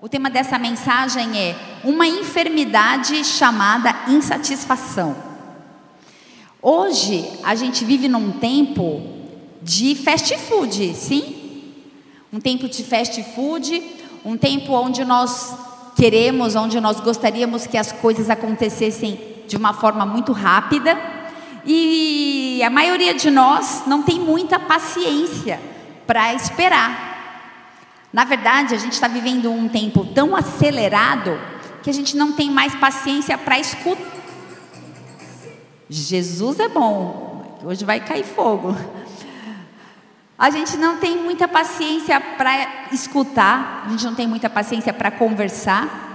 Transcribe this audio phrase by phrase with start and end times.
[0.00, 5.16] O tema dessa mensagem é uma enfermidade chamada insatisfação.
[6.62, 9.02] Hoje a gente vive num tempo
[9.60, 11.74] de fast food, sim?
[12.32, 13.82] Um tempo de fast food,
[14.24, 15.56] um tempo onde nós
[15.96, 19.18] queremos, onde nós gostaríamos que as coisas acontecessem
[19.48, 20.96] de uma forma muito rápida.
[21.66, 25.60] E a maioria de nós não tem muita paciência
[26.06, 27.07] para esperar.
[28.12, 31.38] Na verdade, a gente está vivendo um tempo tão acelerado
[31.82, 34.18] que a gente não tem mais paciência para escutar.
[35.90, 38.76] Jesus é bom, hoje vai cair fogo.
[40.38, 45.10] A gente não tem muita paciência para escutar, a gente não tem muita paciência para
[45.10, 46.06] conversar.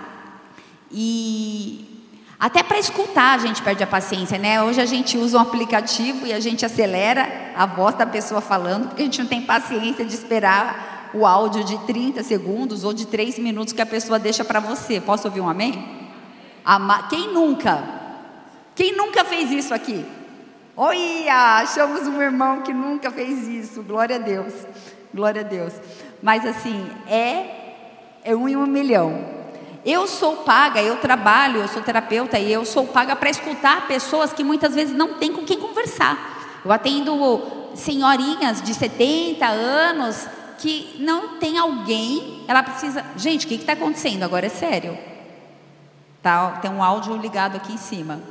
[0.92, 2.08] E
[2.40, 4.64] até para escutar a gente perde a paciência, né?
[4.64, 8.88] Hoje a gente usa um aplicativo e a gente acelera a voz da pessoa falando,
[8.88, 13.06] porque a gente não tem paciência de esperar o áudio de 30 segundos ou de
[13.06, 15.00] 3 minutos que a pessoa deixa para você.
[15.00, 16.02] Posso ouvir um amém?
[17.10, 17.84] Quem nunca?
[18.76, 20.06] Quem nunca fez isso aqui?
[20.76, 23.84] Olha, achamos um irmão que nunca fez isso.
[23.84, 24.54] Glória a Deus.
[25.14, 25.74] Glória a Deus.
[26.22, 27.76] Mas assim, é,
[28.24, 29.44] é um em um milhão.
[29.86, 34.34] Eu sou paga, eu trabalho, eu sou terapeuta e eu sou paga para escutar pessoas
[34.34, 36.62] que muitas vezes não têm com quem conversar.
[36.64, 40.28] Eu atendo senhorinhas de 70 anos
[40.64, 43.04] que não tem alguém, ela precisa.
[43.18, 44.24] Gente, o que está acontecendo?
[44.24, 44.98] Agora é sério.
[46.22, 48.22] Tá, tem um áudio ligado aqui em cima.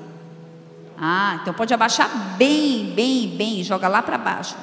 [0.97, 2.09] Ah, então pode abaixar
[2.39, 4.57] bem, bem, bem, joga lá para baixo.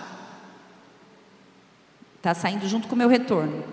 [2.17, 3.63] Está saindo junto com o meu retorno.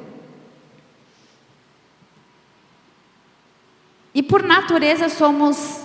[4.14, 5.80] E por natureza somos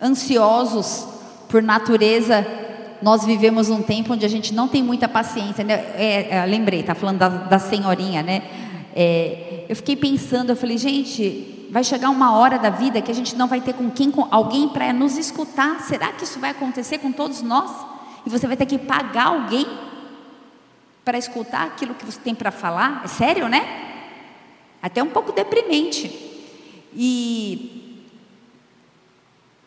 [0.00, 1.06] ansiosos,
[1.46, 2.65] por natureza
[3.02, 5.64] nós vivemos um tempo onde a gente não tem muita paciência.
[5.64, 5.74] Né?
[5.96, 8.42] É, é, lembrei, tá falando da, da senhorinha, né?
[8.94, 13.14] É, eu fiquei pensando, eu falei, gente, vai chegar uma hora da vida que a
[13.14, 15.80] gente não vai ter com quem, com alguém para nos escutar.
[15.80, 17.70] Será que isso vai acontecer com todos nós?
[18.24, 19.66] E você vai ter que pagar alguém
[21.04, 23.02] para escutar aquilo que você tem para falar?
[23.04, 23.64] É sério, né?
[24.82, 26.08] Até um pouco deprimente.
[26.94, 27.85] E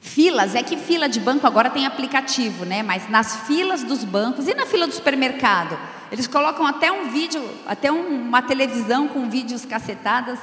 [0.02, 2.82] filas, é que fila de banco agora tem aplicativo, né?
[2.84, 5.78] Mas nas filas dos bancos e na fila do supermercado,
[6.12, 10.40] eles colocam até um vídeo, até uma televisão com vídeos cacetadas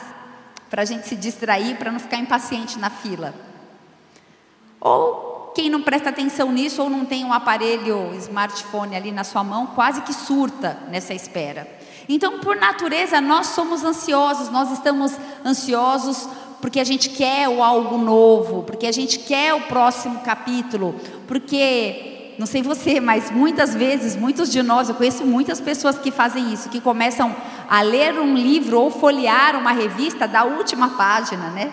[0.70, 3.34] para a gente se distrair, para não ficar impaciente na fila.
[4.80, 9.42] Ou quem não presta atenção nisso ou não tem um aparelho smartphone ali na sua
[9.42, 11.66] mão, quase que surta nessa espera.
[12.08, 15.12] Então, por natureza, nós somos ansiosos, nós estamos
[15.44, 16.28] ansiosos
[16.60, 20.94] porque a gente quer o algo novo, porque a gente quer o próximo capítulo,
[21.26, 26.10] porque não sei você, mas muitas vezes, muitos de nós, eu conheço muitas pessoas que
[26.10, 27.34] fazem isso, que começam
[27.68, 31.72] a ler um livro ou folhear uma revista da última página, né?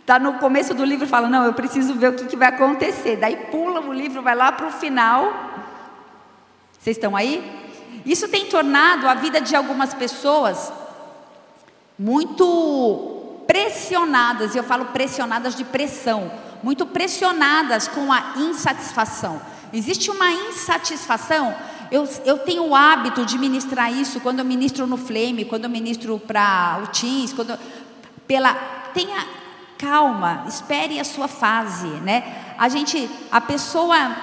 [0.00, 2.48] Está no começo do livro e fala, não, eu preciso ver o que, que vai
[2.48, 3.16] acontecer.
[3.16, 5.32] Daí pula o livro, vai lá para o final.
[6.80, 7.44] Vocês estão aí?
[8.06, 10.72] Isso tem tornado a vida de algumas pessoas
[11.98, 13.17] muito
[13.48, 16.30] pressionadas, e eu falo pressionadas de pressão
[16.62, 19.40] muito pressionadas com a insatisfação.
[19.72, 21.54] Existe uma insatisfação.
[21.90, 25.70] Eu, eu tenho o hábito de ministrar isso quando eu ministro no Flame, quando eu
[25.70, 27.58] ministro para o Teams, quando
[28.26, 28.54] pela
[28.92, 29.26] tenha
[29.78, 32.54] calma, espere a sua fase, né?
[32.58, 34.16] A gente, a pessoa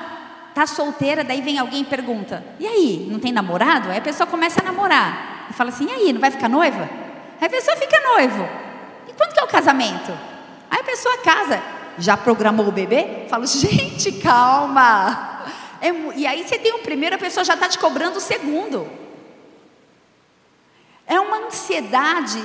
[0.54, 4.28] tá solteira, daí vem alguém e pergunta: "E aí, não tem namorado?" Aí a pessoa
[4.28, 6.90] começa a namorar e fala assim: "E aí, não vai ficar noiva?"
[7.40, 8.65] Aí a pessoa fica noivo.
[9.18, 10.12] Quando que é o casamento?
[10.70, 11.62] Aí a pessoa casa
[11.98, 13.26] já programou o bebê?
[13.30, 15.44] Falo, gente, calma.
[15.82, 18.90] É, e aí você tem o primeiro, a pessoa já está te cobrando o segundo.
[21.08, 22.44] É uma ansiedade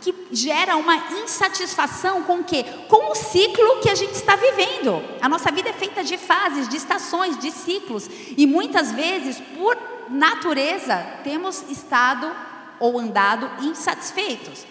[0.00, 2.64] que gera uma insatisfação com o quê?
[2.88, 5.02] Com o ciclo que a gente está vivendo.
[5.20, 8.08] A nossa vida é feita de fases, de estações, de ciclos.
[8.36, 9.76] E muitas vezes, por
[10.08, 12.30] natureza, temos estado
[12.78, 14.64] ou andado insatisfeitos.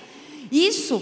[0.52, 1.02] Isso,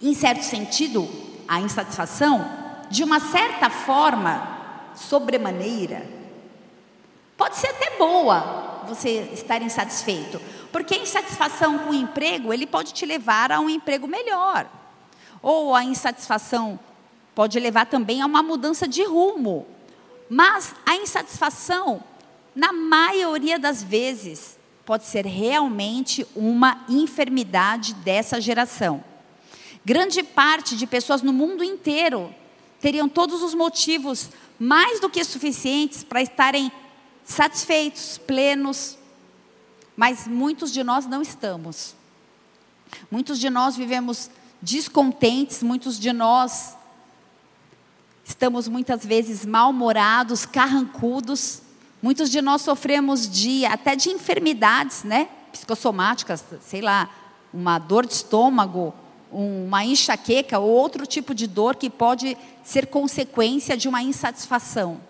[0.00, 1.08] em certo sentido,
[1.46, 2.44] a insatisfação,
[2.90, 4.56] de uma certa forma,
[4.94, 6.06] sobremaneira,
[7.36, 10.40] pode ser até boa você estar insatisfeito,
[10.72, 14.66] porque a insatisfação com o emprego, ele pode te levar a um emprego melhor.
[15.42, 16.78] Ou a insatisfação
[17.34, 19.66] pode levar também a uma mudança de rumo.
[20.28, 22.02] Mas a insatisfação,
[22.54, 29.04] na maioria das vezes, pode ser realmente uma enfermidade dessa geração.
[29.88, 32.34] Grande parte de pessoas no mundo inteiro
[32.78, 34.28] teriam todos os motivos
[34.60, 36.70] mais do que suficientes para estarem
[37.24, 38.98] satisfeitos, plenos,
[39.96, 41.96] mas muitos de nós não estamos.
[43.10, 44.30] Muitos de nós vivemos
[44.60, 46.76] descontentes, muitos de nós
[48.26, 51.62] estamos muitas vezes mal-humorados, carrancudos.
[52.02, 55.30] Muitos de nós sofremos de até de enfermidades, né?
[55.50, 57.08] Psicossomáticas, sei lá,
[57.54, 58.92] uma dor de estômago,
[59.30, 65.00] uma enxaqueca ou outro tipo de dor que pode ser consequência de uma insatisfação.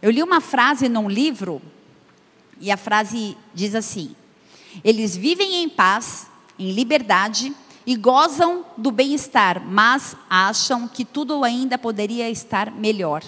[0.00, 1.60] Eu li uma frase num livro
[2.60, 4.14] e a frase diz assim:
[4.84, 6.28] Eles vivem em paz,
[6.58, 7.54] em liberdade
[7.86, 13.22] e gozam do bem-estar, mas acham que tudo ainda poderia estar melhor.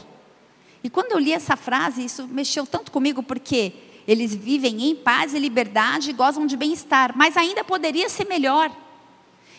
[0.84, 3.72] E quando eu li essa frase, isso mexeu tanto comigo porque
[4.06, 8.70] eles vivem em paz e liberdade e gozam de bem-estar, mas ainda poderia ser melhor.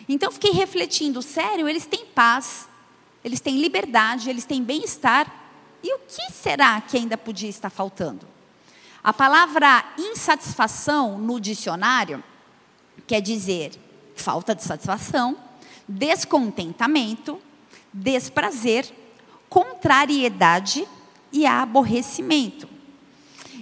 [0.08, 2.68] Então fiquei refletindo, sério, eles têm paz,
[3.22, 5.42] eles têm liberdade, eles têm bem-estar,
[5.82, 8.26] e o que será que ainda podia estar faltando?
[9.02, 12.24] A palavra insatisfação no dicionário
[13.06, 13.72] quer dizer
[14.14, 15.36] falta de satisfação,
[15.86, 17.38] descontentamento,
[17.92, 18.90] desprazer,
[19.48, 20.86] contrariedade
[21.32, 22.68] e aborrecimento.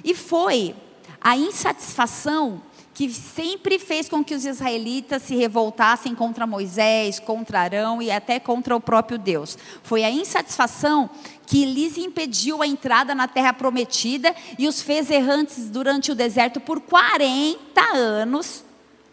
[0.04, 0.76] E foi
[1.20, 2.62] a insatisfação
[2.94, 8.38] que sempre fez com que os israelitas se revoltassem contra Moisés, contra Arão e até
[8.38, 9.56] contra o próprio Deus.
[9.82, 11.08] Foi a insatisfação
[11.46, 16.60] que lhes impediu a entrada na terra prometida e os fez errantes durante o deserto
[16.60, 18.64] por 40 anos,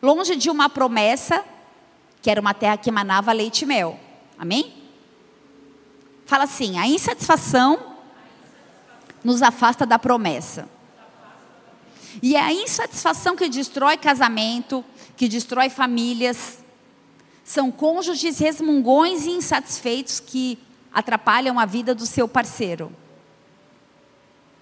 [0.01, 1.43] longe de uma promessa,
[2.21, 3.97] que era uma terra que emanava leite e mel.
[4.37, 4.73] Amém?
[6.25, 7.79] Fala assim: a insatisfação
[9.23, 10.67] nos afasta da promessa.
[12.21, 14.83] E é a insatisfação que destrói casamento,
[15.15, 16.59] que destrói famílias.
[17.43, 20.57] São cônjuges resmungões e insatisfeitos que
[20.93, 22.91] atrapalham a vida do seu parceiro.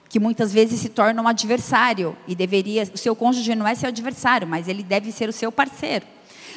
[0.09, 3.89] Que muitas vezes se torna um adversário e deveria, o seu cônjuge não é seu
[3.89, 6.05] adversário, mas ele deve ser o seu parceiro.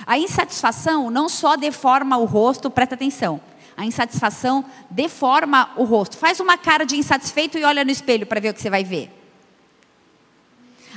[0.07, 3.41] A insatisfação não só deforma o rosto, presta atenção.
[3.77, 6.17] A insatisfação deforma o rosto.
[6.17, 8.85] Faz uma cara de insatisfeito e olha no espelho para ver o que você vai
[8.85, 9.20] ver.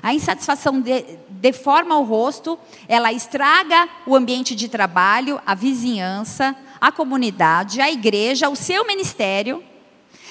[0.04, 2.60] A insatisfação de, deforma o rosto,
[2.90, 9.64] ela estraga o ambiente de trabalho, a vizinhança, a comunidade, a igreja, o seu ministério.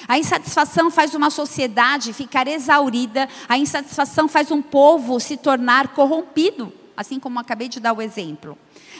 [0.07, 6.71] A insatisfação faz uma sociedade ficar exaurida, a insatisfação faz um povo se tornar corrompido,
[6.95, 8.55] assim como acabei de dar o exemplo.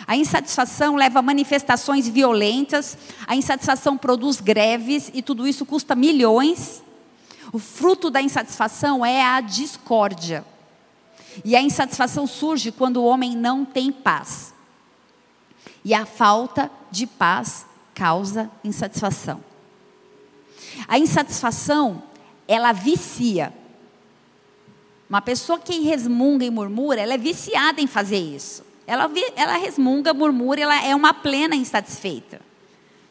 [0.07, 2.97] A insatisfação leva a manifestações violentas,
[3.27, 6.81] a insatisfação produz greves e tudo isso custa milhões.
[7.51, 10.43] O fruto da insatisfação é a discórdia.
[11.43, 14.53] E a insatisfação surge quando o homem não tem paz.
[15.83, 19.43] E a falta de paz causa insatisfação.
[20.87, 22.03] A insatisfação,
[22.47, 23.53] ela vicia.
[25.09, 28.63] Uma pessoa que resmunga e murmura, ela é viciada em fazer isso.
[28.87, 32.41] Ela, ela resmunga, murmura, ela é uma plena insatisfeita.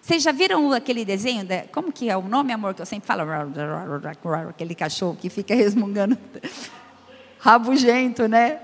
[0.01, 1.45] Vocês já viram aquele desenho?
[1.45, 3.23] De, como que é o nome, amor, que eu sempre falo?
[4.51, 6.19] Aquele cachorro que fica resmungando
[7.43, 8.61] rabugento, né?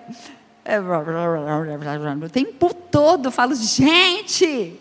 [0.65, 4.79] É, o tempo todo falo, gente!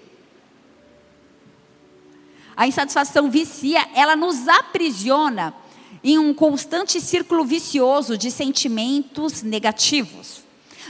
[2.55, 5.53] A insatisfação vicia, ela nos aprisiona
[6.03, 10.44] em um constante círculo vicioso de sentimentos negativos.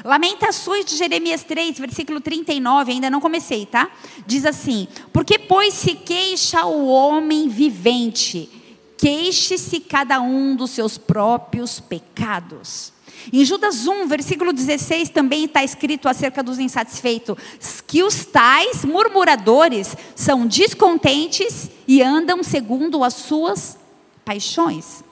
[0.04, 3.90] Lamentações de Jeremias 3, versículo 39, ainda não comecei, tá?
[4.26, 8.50] Diz assim: Porque, pois, se queixa o homem vivente,
[8.98, 12.97] queixe-se cada um dos seus próprios pecados.
[13.32, 17.38] Em Judas 1, versículo 16, também está escrito acerca dos insatisfeitos:
[17.86, 23.78] que os tais murmuradores são descontentes e andam segundo as suas
[24.24, 25.04] paixões.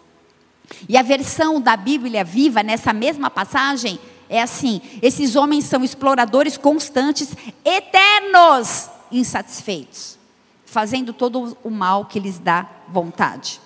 [0.89, 6.57] E a versão da Bíblia viva nessa mesma passagem é assim: esses homens são exploradores
[6.57, 10.17] constantes, eternos insatisfeitos,
[10.65, 13.64] fazendo todo o mal que lhes dá vontade.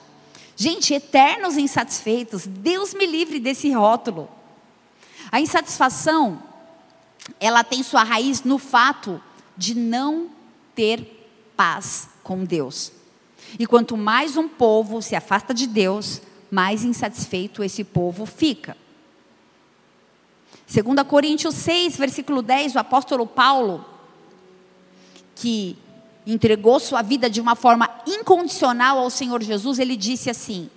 [0.62, 4.28] Gente, eternos insatisfeitos, Deus me livre desse rótulo.
[5.32, 6.44] A insatisfação,
[7.40, 9.24] ela tem sua raiz no fato
[9.56, 10.30] de não
[10.76, 12.92] ter paz com Deus.
[13.58, 18.76] E quanto mais um povo se afasta de Deus, mais insatisfeito esse povo fica.
[20.68, 23.86] 2 Coríntios 6, versículo 10, o apóstolo Paulo,
[25.36, 25.78] que
[26.32, 30.70] entregou sua vida de uma forma incondicional ao Senhor Jesus, ele disse assim: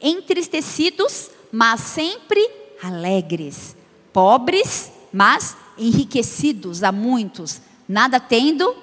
[0.00, 2.40] entristecidos, mas sempre
[2.82, 3.76] alegres,
[4.12, 8.76] pobres, mas enriquecidos a muitos, nada tendo,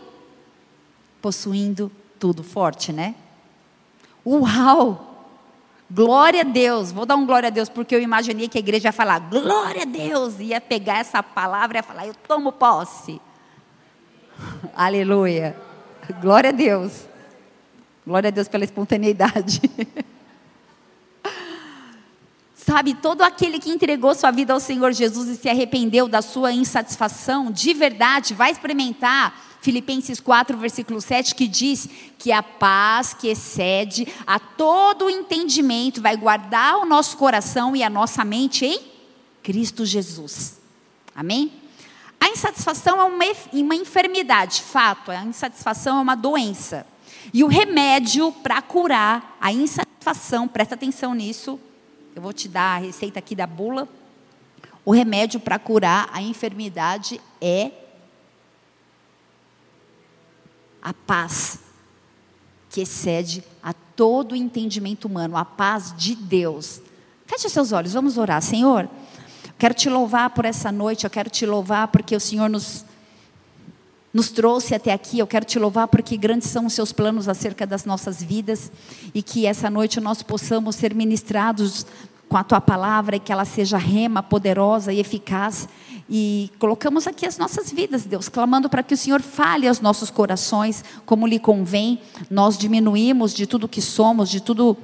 [1.22, 3.16] possuindo tudo forte, né?
[4.26, 5.14] Uau!
[5.90, 8.88] Glória a Deus, vou dar um glória a Deus, porque eu imaginei que a igreja
[8.88, 13.22] ia falar glória a Deus, ia pegar essa palavra e ia falar, eu tomo posse.
[14.76, 15.56] Aleluia.
[16.22, 17.08] Glória a Deus.
[18.06, 19.62] Glória a Deus pela espontaneidade.
[22.56, 26.52] Sabe, todo aquele que entregou sua vida ao Senhor Jesus e se arrependeu da sua
[26.52, 33.28] insatisfação, de verdade, vai experimentar Filipenses 4, versículo 7, que diz que a paz que
[33.28, 38.80] excede a todo o entendimento vai guardar o nosso coração e a nossa mente em
[39.44, 40.60] Cristo Jesus.
[41.16, 41.52] Amém?
[42.26, 46.84] A insatisfação é uma, uma enfermidade, fato, a insatisfação é uma doença.
[47.32, 51.60] E o remédio para curar a insatisfação, presta atenção nisso,
[52.16, 53.88] eu vou te dar a receita aqui da bula.
[54.84, 57.70] O remédio para curar a enfermidade é
[60.82, 61.60] a paz,
[62.72, 66.82] que excede a todo entendimento humano, a paz de Deus.
[67.28, 68.42] Feche seus olhos, vamos orar.
[68.42, 68.90] Senhor,
[69.58, 72.86] quero te louvar por essa noite, eu quero te louvar porque o Senhor nos,
[74.14, 75.20] nos trouxe até aqui.
[75.20, 78.72] Eu quero te louvar porque grandes são os seus planos acerca das nossas vidas
[79.14, 81.86] e que essa noite nós possamos ser ministrados
[82.28, 85.68] com a tua palavra e que ela seja rema, poderosa e eficaz.
[86.10, 90.12] E colocamos aqui as nossas vidas, Deus, clamando para que o Senhor fale aos nossos
[90.12, 92.00] corações como lhe convém.
[92.30, 94.78] Nós diminuímos de tudo que somos, de tudo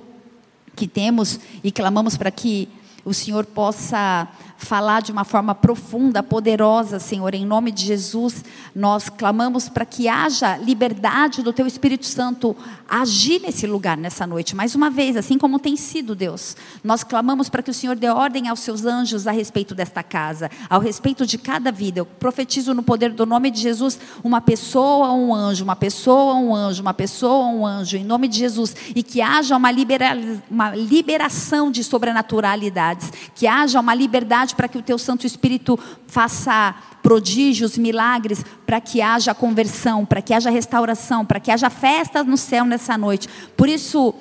[0.76, 2.68] que temos e clamamos para que
[3.04, 4.28] o Senhor possa
[4.66, 8.44] falar de uma forma profunda, poderosa, Senhor, em nome de Jesus,
[8.76, 12.56] nós clamamos para que haja liberdade do Teu Espírito Santo
[12.88, 16.56] agir nesse lugar, nessa noite, mais uma vez, assim como tem sido, Deus.
[16.84, 20.50] Nós clamamos para que o Senhor dê ordem aos seus anjos a respeito desta casa,
[20.70, 22.00] ao respeito de cada vida.
[22.00, 26.56] Eu profetizo no poder do nome de Jesus, uma pessoa, um anjo, uma pessoa, um
[26.56, 30.18] anjo, uma pessoa, um anjo, em nome de Jesus, e que haja uma, libera
[30.50, 35.78] uma liberação de sobrenaturalidades, que haja uma liberdade para que o teu Santo Espírito
[36.08, 42.24] faça prodígios, milagres, para que haja conversão, para que haja restauração, para que haja festa
[42.24, 43.28] no céu nessa noite.
[43.58, 44.14] Por isso,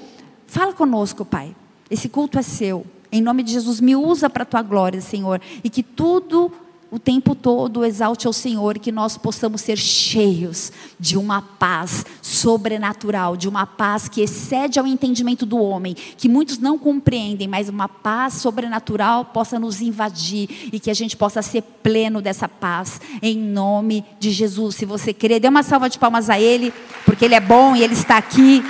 [0.46, 1.54] fala conosco, Pai.
[1.90, 2.87] Esse culto é seu.
[3.12, 6.52] Em nome de Jesus, me usa para a tua glória, Senhor, e que tudo
[6.90, 13.37] o tempo todo exalte ao Senhor que nós possamos ser cheios de uma paz sobrenatural,
[13.37, 17.88] de uma paz que excede ao entendimento do homem, que muitos não compreendem, mas uma
[17.88, 23.38] paz sobrenatural possa nos invadir e que a gente possa ser pleno dessa paz, em
[23.38, 24.75] nome de Jesus.
[24.75, 27.85] Se você querer, dê uma salva de palmas a Ele, porque Ele é bom e
[27.85, 28.64] Ele está aqui.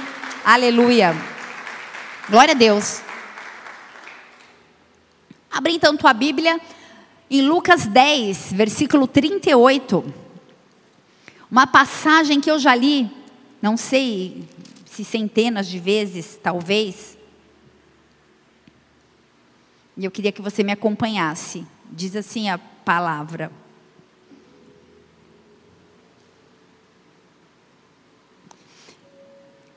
[0.44, 1.16] Aleluia.
[2.28, 3.00] Glória a Deus.
[5.50, 6.60] Abre então tua Bíblia
[7.30, 10.04] em Lucas 10, versículo 38,
[11.49, 13.08] uma passagem que eu já li,
[13.62, 14.42] não sei
[14.84, 17.16] se centenas de vezes, talvez,
[19.96, 21.66] e eu queria que você me acompanhasse.
[21.92, 23.52] Diz assim a palavra.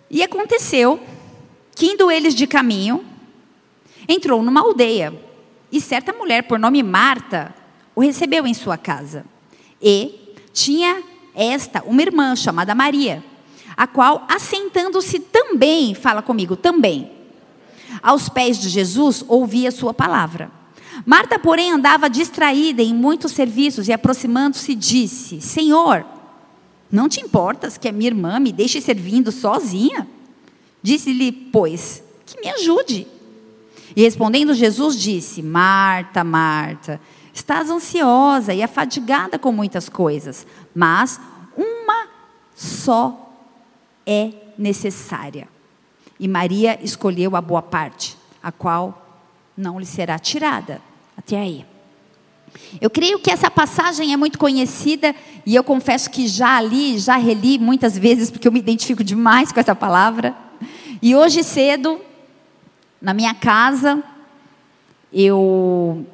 [0.09, 1.03] E aconteceu
[1.75, 3.03] que, indo eles de caminho,
[4.07, 5.13] entrou numa aldeia
[5.73, 7.51] e certa mulher, por nome Marta,
[7.95, 9.25] o recebeu em sua casa.
[9.81, 11.01] E tinha
[11.33, 13.23] esta, uma irmã chamada Maria,
[13.75, 17.11] a qual, assentando-se também, fala comigo, também,
[18.03, 20.51] aos pés de Jesus, ouvia sua palavra.
[21.07, 26.05] Marta, porém, andava distraída em muitos serviços e, aproximando-se, disse: Senhor,
[26.91, 30.07] não te importas que a minha irmã me deixe servindo sozinha?
[30.83, 33.07] Disse-lhe, pois, que me ajude.
[33.95, 36.99] E respondendo Jesus disse: Marta, Marta,
[37.33, 41.19] estás ansiosa e afadigada com muitas coisas, mas
[41.55, 42.07] uma
[42.55, 43.33] só
[44.05, 45.47] é necessária.
[46.19, 49.21] E Maria escolheu a boa parte, a qual
[49.57, 50.81] não lhe será tirada.
[51.17, 51.65] Até aí.
[52.79, 57.17] Eu creio que essa passagem é muito conhecida e eu confesso que já li, já
[57.17, 60.35] reli muitas vezes, porque eu me identifico demais com essa palavra.
[61.01, 61.99] E hoje cedo,
[63.03, 64.01] na minha casa,
[65.11, 66.05] eu,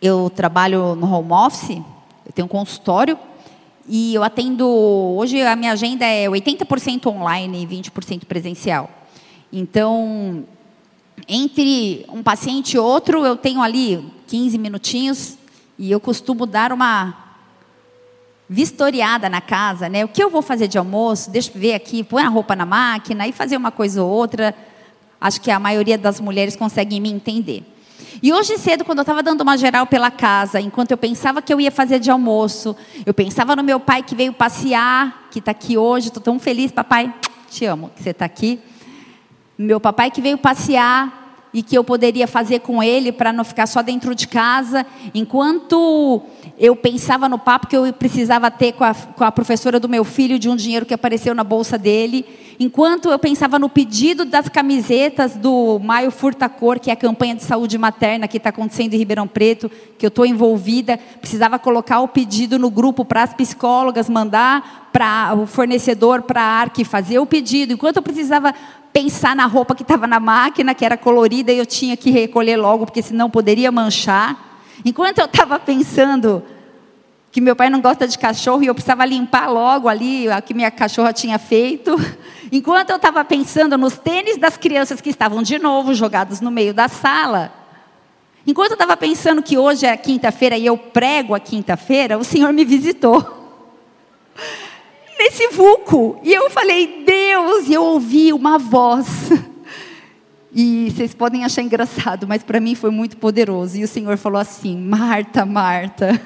[0.00, 1.82] eu trabalho no home office,
[2.24, 3.18] eu tenho um consultório
[3.86, 4.66] e eu atendo.
[4.66, 8.88] Hoje a minha agenda é 80% online e 20% presencial.
[9.52, 10.44] Então,
[11.28, 15.36] entre um paciente e outro, eu tenho ali 15 minutinhos
[15.78, 17.14] e eu costumo dar uma
[18.48, 20.06] vistoriada na casa, né?
[20.06, 21.30] O que eu vou fazer de almoço?
[21.30, 24.54] Deixa eu ver aqui, põe a roupa na máquina e fazer uma coisa ou outra.
[25.20, 27.62] Acho que a maioria das mulheres conseguem me entender.
[28.22, 31.52] E hoje cedo, quando eu estava dando uma geral pela casa, enquanto eu pensava que
[31.52, 35.50] eu ia fazer de almoço, eu pensava no meu pai que veio passear, que está
[35.50, 37.12] aqui hoje, estou tão feliz, papai,
[37.50, 38.58] te amo que você está aqui.
[39.58, 43.66] Meu papai que veio passear e que eu poderia fazer com ele para não ficar
[43.66, 44.84] só dentro de casa.
[45.14, 46.22] Enquanto
[46.58, 50.04] eu pensava no papo que eu precisava ter com a, com a professora do meu
[50.04, 52.24] filho de um dinheiro que apareceu na bolsa dele.
[52.58, 57.34] Enquanto eu pensava no pedido das camisetas do Maio Furta Cor, que é a campanha
[57.34, 62.00] de saúde materna que está acontecendo em Ribeirão Preto, que eu estou envolvida, precisava colocar
[62.00, 67.18] o pedido no grupo para as psicólogas, mandar para o fornecedor, para a ARC, fazer
[67.18, 67.74] o pedido.
[67.74, 68.54] Enquanto eu precisava
[68.94, 72.56] pensar na roupa que estava na máquina, que era colorida, e eu tinha que recolher
[72.56, 74.45] logo, porque senão poderia manchar.
[74.84, 76.42] Enquanto eu estava pensando
[77.30, 80.54] que meu pai não gosta de cachorro e eu precisava limpar logo ali o que
[80.54, 81.94] minha cachorra tinha feito,
[82.50, 86.72] enquanto eu estava pensando nos tênis das crianças que estavam de novo jogados no meio
[86.72, 87.52] da sala,
[88.46, 92.52] enquanto eu estava pensando que hoje é quinta-feira e eu prego a quinta-feira, o Senhor
[92.52, 93.34] me visitou.
[95.18, 96.20] Nesse vulco.
[96.22, 99.06] E eu falei, Deus, e eu ouvi uma voz.
[100.58, 103.76] E vocês podem achar engraçado, mas para mim foi muito poderoso.
[103.76, 106.18] E o Senhor falou assim: Marta, Marta.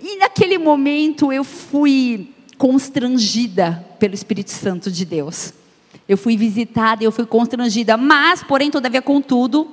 [0.00, 5.52] E naquele momento eu fui constrangida pelo Espírito Santo de Deus.
[6.08, 9.66] Eu fui visitada, eu fui constrangida, mas, porém, todavia, contudo,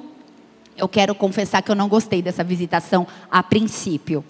[0.75, 4.25] eu quero confessar que eu não gostei dessa visitação a princípio.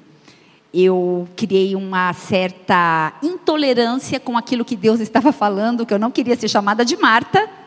[0.73, 6.35] Eu criei uma certa intolerância com aquilo que Deus estava falando, que eu não queria
[6.35, 7.62] ser chamada de Marta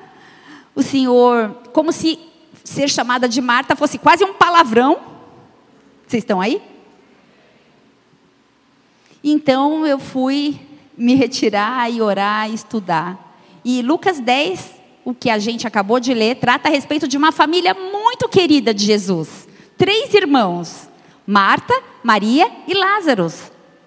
[0.77, 2.19] o Senhor, como se
[2.63, 4.99] ser chamada de Marta fosse quase um palavrão.
[6.07, 6.61] Vocês estão aí?
[9.25, 10.61] Então eu fui
[10.97, 13.39] me retirar e orar e estudar.
[13.65, 17.33] E Lucas 10, o que a gente acabou de ler, trata a respeito de uma
[17.33, 19.49] família muito querida de Jesus.
[19.79, 20.89] Três irmãos:
[21.27, 23.33] Marta, Maria e Lázaro.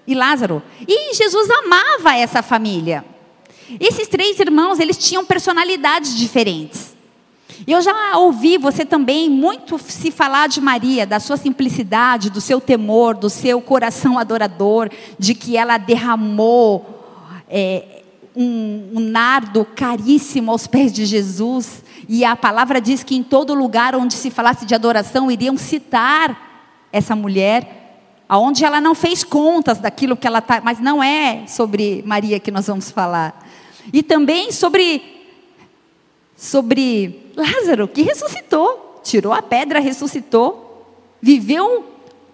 [0.07, 0.63] E Lázaro.
[0.87, 3.05] E Jesus amava essa família.
[3.79, 6.97] Esses três irmãos, eles tinham personalidades diferentes.
[7.67, 12.61] Eu já ouvi você também muito se falar de Maria, da sua simplicidade, do seu
[12.61, 18.03] temor, do seu coração adorador, de que ela derramou é,
[18.35, 21.83] um, um nardo caríssimo aos pés de Jesus.
[22.07, 26.87] E a palavra diz que em todo lugar onde se falasse de adoração, iriam citar
[26.91, 32.03] essa mulher, aonde ela não fez contas daquilo que ela está, mas não é sobre
[32.05, 33.47] Maria que nós vamos falar.
[33.91, 35.25] E também sobre,
[36.35, 40.85] sobre Lázaro, que ressuscitou, tirou a pedra, ressuscitou,
[41.21, 41.85] viveu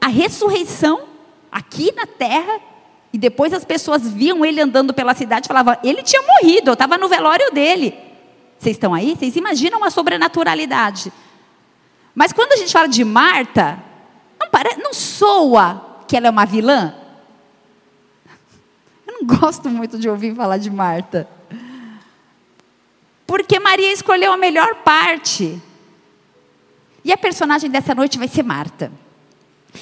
[0.01, 1.03] a ressurreição
[1.51, 2.59] aqui na terra.
[3.13, 6.73] E depois as pessoas viam ele andando pela cidade e falavam: ele tinha morrido, eu
[6.73, 7.97] estava no velório dele.
[8.59, 9.15] Vocês estão aí?
[9.15, 11.11] Vocês imaginam a sobrenaturalidade.
[12.13, 13.77] Mas quando a gente fala de Marta,
[14.39, 16.95] não, parece, não soa que ela é uma vilã?
[19.05, 21.27] Eu não gosto muito de ouvir falar de Marta.
[23.25, 25.61] Porque Maria escolheu a melhor parte.
[27.03, 28.91] E a personagem dessa noite vai ser Marta.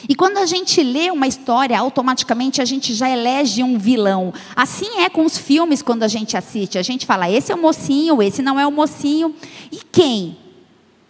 [0.07, 4.33] E quando a gente lê uma história, automaticamente a gente já elege um vilão.
[4.55, 6.77] Assim é com os filmes quando a gente assiste.
[6.77, 9.35] A gente fala, esse é o mocinho, esse não é o mocinho.
[9.71, 10.37] E quem?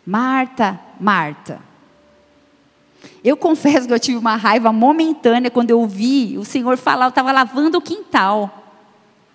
[0.05, 1.61] Marta, Marta.
[3.23, 7.09] Eu confesso que eu tive uma raiva momentânea quando eu vi o Senhor falar, eu
[7.09, 8.75] estava lavando o quintal,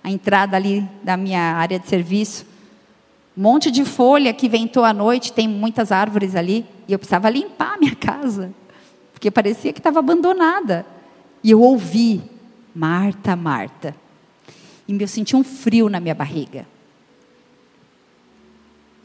[0.04, 2.46] a entrada ali da minha área de serviço.
[3.40, 7.74] Monte de folha que ventou à noite, tem muitas árvores ali, e eu precisava limpar
[7.74, 8.52] a minha casa,
[9.12, 10.84] porque parecia que estava abandonada.
[11.44, 12.20] E eu ouvi,
[12.74, 13.94] Marta, Marta.
[14.88, 16.66] E eu senti um frio na minha barriga.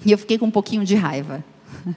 [0.04, 1.44] E eu fiquei com um pouquinho de raiva.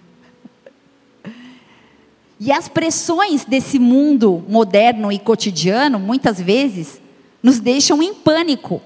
[2.39, 7.01] E as pressões desse mundo moderno e cotidiano, muitas vezes,
[7.43, 8.83] nos deixam em pânico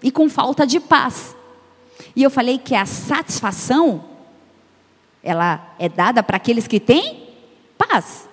[0.00, 1.34] e com falta de paz.
[2.14, 4.04] E eu falei que a satisfação,
[5.22, 7.28] ela é dada para aqueles que têm
[7.78, 8.28] paz.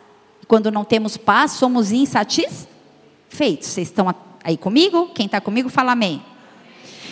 [0.48, 2.68] Quando não temos paz, somos insatisfeitos.
[3.40, 4.14] Vocês estão
[4.44, 5.10] aí comigo?
[5.14, 6.24] Quem está comigo, fala amém.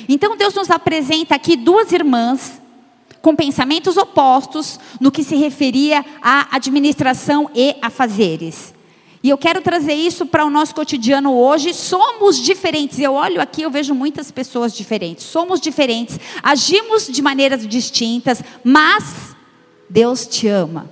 [0.10, 2.62] Então Deus nos apresenta aqui duas irmãs
[3.22, 8.74] com pensamentos opostos no que se referia à administração e a fazeres.
[9.28, 11.74] E eu quero trazer isso para o nosso cotidiano hoje.
[11.74, 12.98] Somos diferentes.
[12.98, 15.26] Eu olho aqui, eu vejo muitas pessoas diferentes.
[15.26, 19.36] Somos diferentes, agimos de maneiras distintas, mas
[19.90, 20.90] Deus te ama.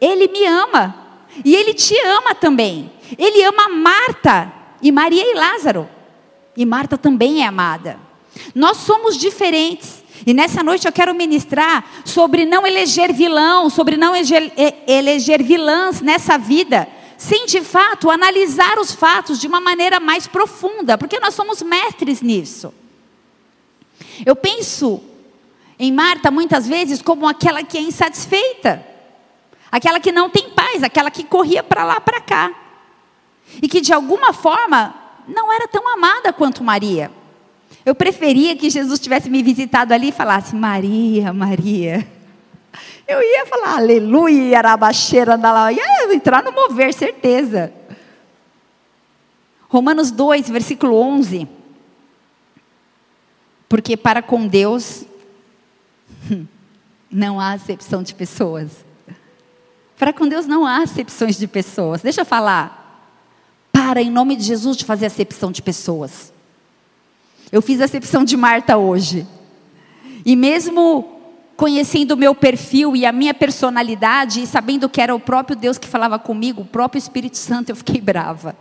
[0.00, 1.22] Ele me ama.
[1.44, 2.90] E Ele te ama também.
[3.16, 5.88] Ele ama Marta e Maria e Lázaro.
[6.56, 7.96] E Marta também é amada.
[8.56, 10.01] Nós somos diferentes.
[10.26, 16.38] E nessa noite eu quero ministrar sobre não eleger vilão, sobre não eleger, vilãs nessa
[16.38, 21.62] vida, sem de fato analisar os fatos de uma maneira mais profunda, porque nós somos
[21.62, 22.72] mestres nisso.
[24.24, 25.02] Eu penso
[25.78, 28.86] em Marta muitas vezes como aquela que é insatisfeita,
[29.70, 32.52] aquela que não tem paz, aquela que corria para lá, para cá.
[33.60, 34.94] E que de alguma forma
[35.26, 37.10] não era tão amada quanto Maria.
[37.84, 42.06] Eu preferia que Jesus tivesse me visitado ali e falasse: Maria, Maria.
[43.06, 45.38] Eu ia falar, aleluia, arabaxeira,
[45.70, 47.72] ia entrar no mover, certeza.
[49.68, 51.48] Romanos 2, versículo 11.
[53.68, 55.04] Porque para com Deus
[57.10, 58.84] não há acepção de pessoas.
[59.98, 62.02] Para com Deus não há acepções de pessoas.
[62.02, 62.80] Deixa eu falar.
[63.72, 66.31] Para, em nome de Jesus, de fazer acepção de pessoas.
[67.52, 69.26] Eu fiz acepção de Marta hoje.
[70.24, 71.20] E mesmo
[71.54, 75.76] conhecendo o meu perfil e a minha personalidade, e sabendo que era o próprio Deus
[75.76, 78.56] que falava comigo, o próprio Espírito Santo, eu fiquei brava.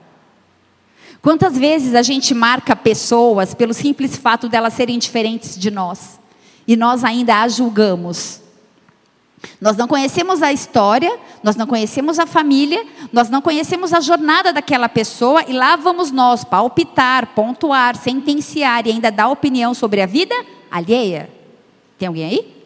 [1.21, 6.19] Quantas vezes a gente marca pessoas pelo simples fato delas serem diferentes de nós
[6.67, 8.40] e nós ainda as julgamos?
[9.59, 14.53] Nós não conhecemos a história, nós não conhecemos a família, nós não conhecemos a jornada
[14.53, 20.05] daquela pessoa e lá vamos nós palpitar, pontuar, sentenciar e ainda dar opinião sobre a
[20.05, 20.35] vida
[20.69, 21.29] alheia.
[21.97, 22.63] Tem alguém aí?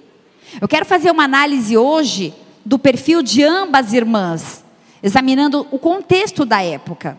[0.62, 2.34] Eu quero fazer uma análise hoje
[2.64, 4.64] do perfil de ambas irmãs,
[5.04, 7.18] examinando o contexto da época.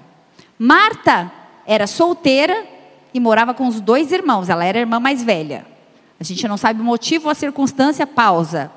[0.58, 1.30] Marta
[1.66, 2.66] era solteira
[3.12, 5.66] e morava com os dois irmãos, ela era a irmã mais velha.
[6.18, 8.70] A gente não sabe o motivo ou a circunstância, pausa.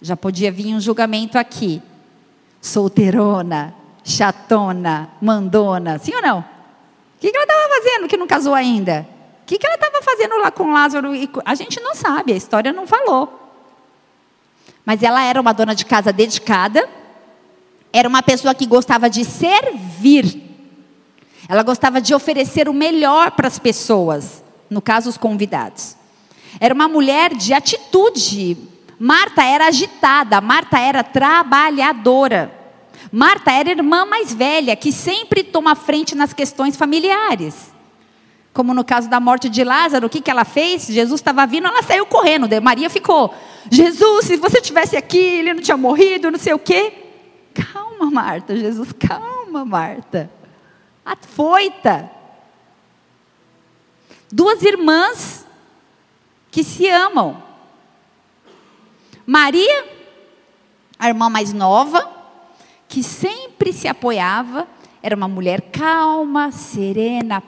[0.00, 1.82] Já podia vir um julgamento aqui.
[2.60, 6.40] Solteirona, chatona, mandona, sim ou não?
[6.40, 9.06] O que, ela estava fazendo que não casou ainda?
[9.42, 11.10] O que, que ela estava fazendo lá com Lázaro?
[11.44, 13.50] A gente não sabe, a história não falou.
[14.84, 16.88] Mas ela era uma dona de casa dedicada,
[17.92, 20.44] era uma pessoa que gostava de servir.
[21.48, 25.96] Ela gostava de oferecer o melhor para as pessoas, no caso, os convidados.
[26.60, 28.56] Era uma mulher de atitude.
[28.98, 32.52] Marta era agitada, Marta era trabalhadora.
[33.12, 37.72] Marta era irmã mais velha, que sempre toma frente nas questões familiares.
[38.52, 40.86] Como no caso da morte de Lázaro, o que, que ela fez?
[40.86, 42.48] Jesus estava vindo, ela saiu correndo.
[42.60, 43.32] Maria ficou.
[43.70, 46.92] Jesus, se você tivesse aqui, ele não tinha morrido, não sei o quê.
[47.54, 50.30] Calma, Marta, Jesus, calma, Marta.
[51.04, 52.10] Afoita.
[54.30, 55.46] Duas irmãs
[56.50, 57.47] que se amam.
[59.30, 59.84] Maria,
[60.98, 62.08] a irmã mais nova,
[62.88, 64.66] que sempre se apoiava,
[65.02, 67.42] era uma mulher calma, serena,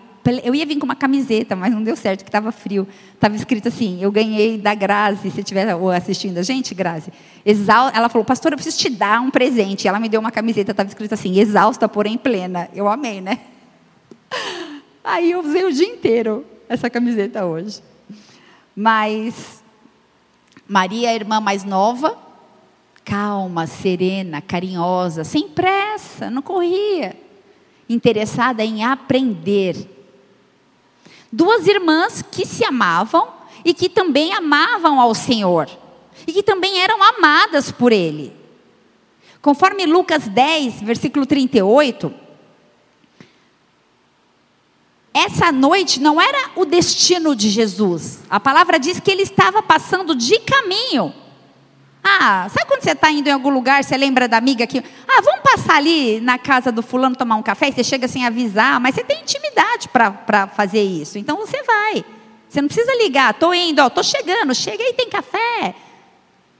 [0.44, 2.86] eu ia vir com uma camiseta, mas não deu certo, que estava frio.
[3.14, 7.10] Estava escrito assim: eu ganhei da Grazi, se estiver assistindo a gente, Grazi.
[7.94, 9.88] Ela falou, pastor, eu preciso te dar um presente.
[9.88, 12.68] Ela me deu uma camiseta, estava escrito assim: exausta, porém plena.
[12.74, 13.40] Eu amei, né?
[15.02, 17.80] Aí eu usei o dia inteiro essa camiseta hoje.
[18.76, 19.59] Mas
[20.70, 22.16] Maria, a irmã mais nova,
[23.04, 27.16] calma, serena, carinhosa, sem pressa, não corria,
[27.88, 30.00] interessada em aprender
[31.32, 33.28] Duas irmãs que se amavam
[33.64, 35.68] e que também amavam ao Senhor.
[36.26, 38.32] E que também eram amadas por Ele.
[39.40, 42.12] Conforme Lucas 10, versículo 38,
[45.12, 48.20] essa noite não era o destino de Jesus.
[48.30, 51.12] A palavra diz que ele estava passando de caminho.
[52.02, 55.20] Ah, sabe quando você está indo em algum lugar, você lembra da amiga que, ah,
[55.22, 58.80] vamos passar ali na casa do fulano tomar um café, e você chega sem avisar,
[58.80, 62.04] mas você tem intimidade para fazer isso, então você vai.
[62.48, 65.74] Você não precisa ligar, estou indo, estou chegando, chega aí, tem café.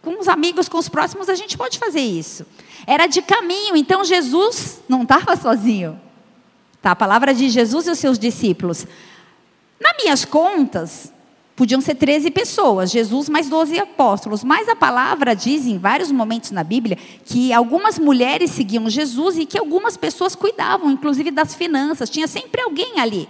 [0.02, 2.46] Com os amigos, com os próximos, a gente pode fazer isso.
[2.86, 5.98] Era de caminho, então Jesus não estava sozinho.
[6.82, 8.86] Tá, a palavra de Jesus e os seus discípulos.
[9.78, 11.12] Nas minhas contas,
[11.60, 14.42] Podiam ser 13 pessoas, Jesus mais 12 apóstolos.
[14.42, 19.44] Mas a palavra diz em vários momentos na Bíblia que algumas mulheres seguiam Jesus e
[19.44, 22.08] que algumas pessoas cuidavam, inclusive das finanças.
[22.08, 23.28] Tinha sempre alguém ali.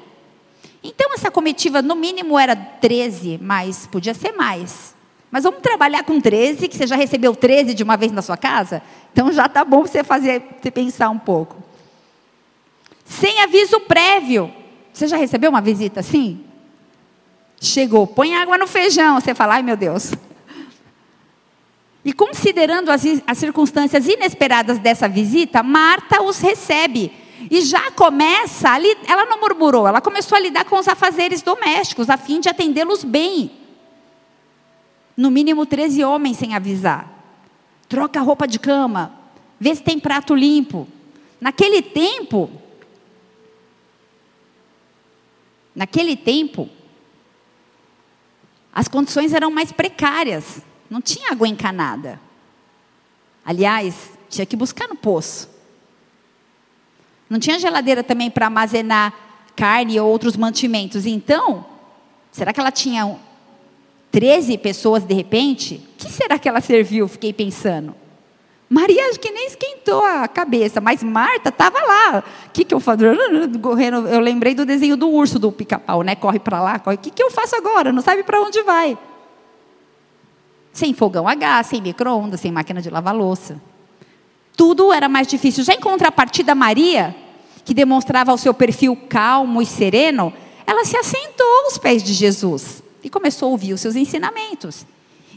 [0.80, 4.94] Então essa comitiva, no mínimo, era 13, mas podia ser mais.
[5.28, 8.36] Mas vamos trabalhar com 13, que você já recebeu 13 de uma vez na sua
[8.36, 8.80] casa?
[9.12, 11.56] Então já está bom você fazer, você pensar um pouco.
[13.10, 14.54] Sem aviso prévio.
[14.92, 16.44] Você já recebeu uma visita assim?
[17.60, 19.20] Chegou, põe água no feijão.
[19.20, 20.12] Você fala, ai meu Deus.
[22.04, 27.12] E considerando as, as circunstâncias inesperadas dessa visita, Marta os recebe.
[27.50, 28.68] E já começa,
[29.08, 33.02] ela não murmurou, ela começou a lidar com os afazeres domésticos, a fim de atendê-los
[33.02, 33.50] bem.
[35.16, 37.10] No mínimo 13 homens sem avisar.
[37.88, 39.12] Troca a roupa de cama,
[39.58, 40.86] vê se tem prato limpo.
[41.40, 42.50] Naquele tempo,
[45.74, 46.68] naquele tempo,
[48.72, 52.20] as condições eram mais precárias, não tinha água encanada.
[53.44, 55.50] Aliás, Tinha que buscar no poço.
[57.28, 59.12] Não tinha geladeira também para armazenar
[59.56, 61.04] carne ou outros mantimentos.
[61.04, 61.66] Então,
[62.30, 63.18] será que ela tinha
[64.12, 65.84] 13 pessoas de repente?
[65.94, 67.08] O que será que ela serviu?
[67.08, 67.94] Fiquei pensando.
[68.72, 72.22] Maria acho que nem esquentou a cabeça, mas Marta estava lá.
[72.46, 73.02] O que, que eu faço?
[73.04, 76.14] Eu lembrei do desenho do urso do pica-pau, né?
[76.14, 76.94] Corre para lá, corre.
[76.94, 77.92] O que, que eu faço agora?
[77.92, 78.96] Não sabe para onde vai.
[80.72, 83.60] Sem fogão a gás, sem micro-ondas, sem máquina de lavar louça.
[84.56, 85.64] Tudo era mais difícil.
[85.64, 87.16] Já em contrapartida, Maria,
[87.64, 90.32] que demonstrava o seu perfil calmo e sereno,
[90.64, 94.86] ela se assentou aos pés de Jesus e começou a ouvir os seus ensinamentos.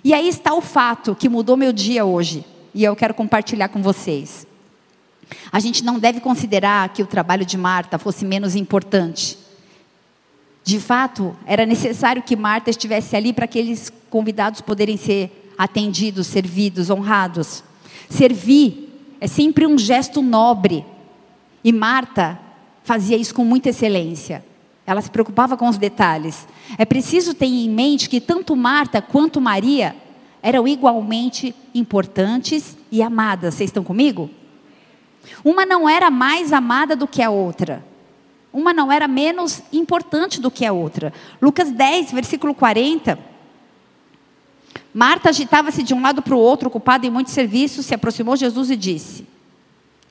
[0.04, 3.82] E aí está o fato que mudou meu dia hoje e eu quero compartilhar com
[3.82, 4.48] vocês.
[5.52, 9.38] A gente não deve considerar que o trabalho de Marta fosse menos importante.
[10.64, 16.90] De fato, era necessário que Marta estivesse ali para aqueles convidados poderem ser atendidos, servidos,
[16.90, 17.64] honrados.
[18.10, 20.86] Servir é sempre um gesto nobre.
[21.64, 22.40] E Marta
[22.84, 24.44] fazia isso com muita excelência.
[24.86, 26.48] Ela se preocupava com os detalhes.
[26.78, 29.96] É preciso ter em mente que tanto Marta quanto Maria
[30.44, 33.56] eram igualmente importantes e amadas.
[33.56, 34.30] Vocês estão comigo?
[35.42, 37.84] Uma não era mais amada do que a outra.
[38.52, 41.14] Uma não era menos importante do que a outra.
[41.42, 43.18] Lucas 10, versículo 40.
[44.94, 48.42] Marta agitava-se de um lado para o outro, ocupada em muitos serviços, se aproximou de
[48.42, 49.26] Jesus e disse: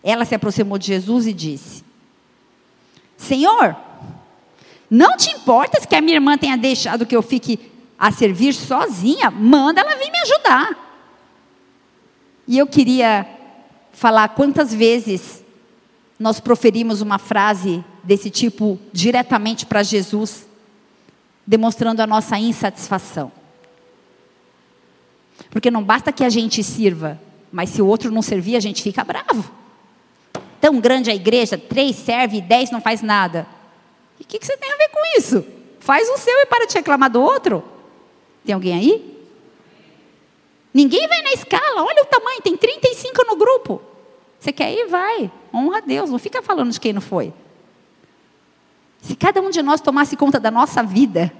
[0.03, 1.85] Ela se aproximou de Jesus e disse:
[3.16, 3.77] Senhor,
[4.90, 7.72] não te importas que a minha irmã tenha deixado que eu fique
[8.03, 10.77] a servir sozinha, manda ela vir me ajudar.
[12.49, 13.25] E eu queria
[13.93, 15.45] falar quantas vezes
[16.19, 20.49] nós proferimos uma frase desse tipo diretamente para Jesus,
[21.47, 23.31] demonstrando a nossa insatisfação.
[25.49, 27.21] Porque não basta que a gente sirva,
[27.53, 29.49] mas se o outro não servir, a gente fica bravo.
[30.61, 33.47] Tão grande a igreja, três serve, dez não faz nada.
[34.19, 35.47] E o que, que você tem a ver com isso?
[35.79, 37.71] Faz o seu e para de reclamar do outro.
[38.45, 39.13] Tem alguém aí?
[40.75, 43.81] Ninguém vai na escala, olha o tamanho, tem 35 no grupo.
[44.41, 44.89] Você quer ir?
[44.89, 45.31] Vai.
[45.53, 47.33] Honra a Deus, não fica falando de quem não foi.
[49.03, 51.33] Se cada um de nós tomasse conta da nossa vida,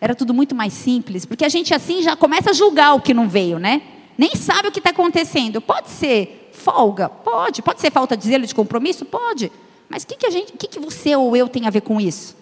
[0.00, 3.12] era tudo muito mais simples, porque a gente assim já começa a julgar o que
[3.12, 3.82] não veio, né?
[4.16, 5.60] Nem sabe o que está acontecendo.
[5.60, 7.08] Pode ser folga?
[7.08, 7.62] Pode.
[7.62, 9.04] Pode ser falta de zelo de compromisso?
[9.04, 9.52] Pode.
[9.88, 12.00] Mas o que, que, a gente, que, que você ou eu tem a ver com
[12.00, 12.36] isso?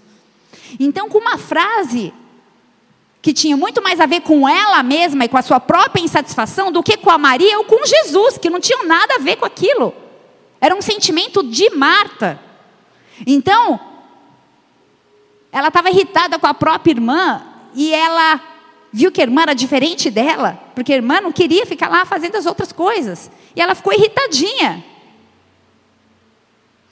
[0.78, 2.12] Então, com uma frase,
[3.24, 6.70] que tinha muito mais a ver com ela mesma e com a sua própria insatisfação
[6.70, 9.46] do que com a Maria ou com Jesus, que não tinham nada a ver com
[9.46, 9.94] aquilo.
[10.60, 12.38] Era um sentimento de Marta.
[13.26, 13.80] Então,
[15.50, 17.42] ela estava irritada com a própria irmã
[17.74, 18.42] e ela
[18.92, 22.36] viu que a irmã era diferente dela, porque a irmã não queria ficar lá fazendo
[22.36, 23.30] as outras coisas.
[23.56, 24.84] E ela ficou irritadinha.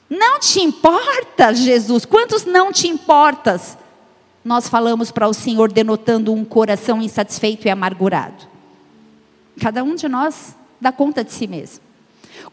[0.09, 2.05] Não te importa, Jesus?
[2.05, 3.77] Quantos não te importas?
[4.43, 8.47] Nós falamos para o Senhor denotando um coração insatisfeito e amargurado?
[9.59, 11.81] Cada um de nós dá conta de si mesmo.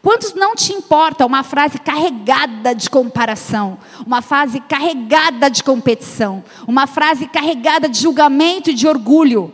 [0.01, 6.87] Quantos não te importa uma frase carregada de comparação, uma frase carregada de competição, uma
[6.87, 9.53] frase carregada de julgamento e de orgulho?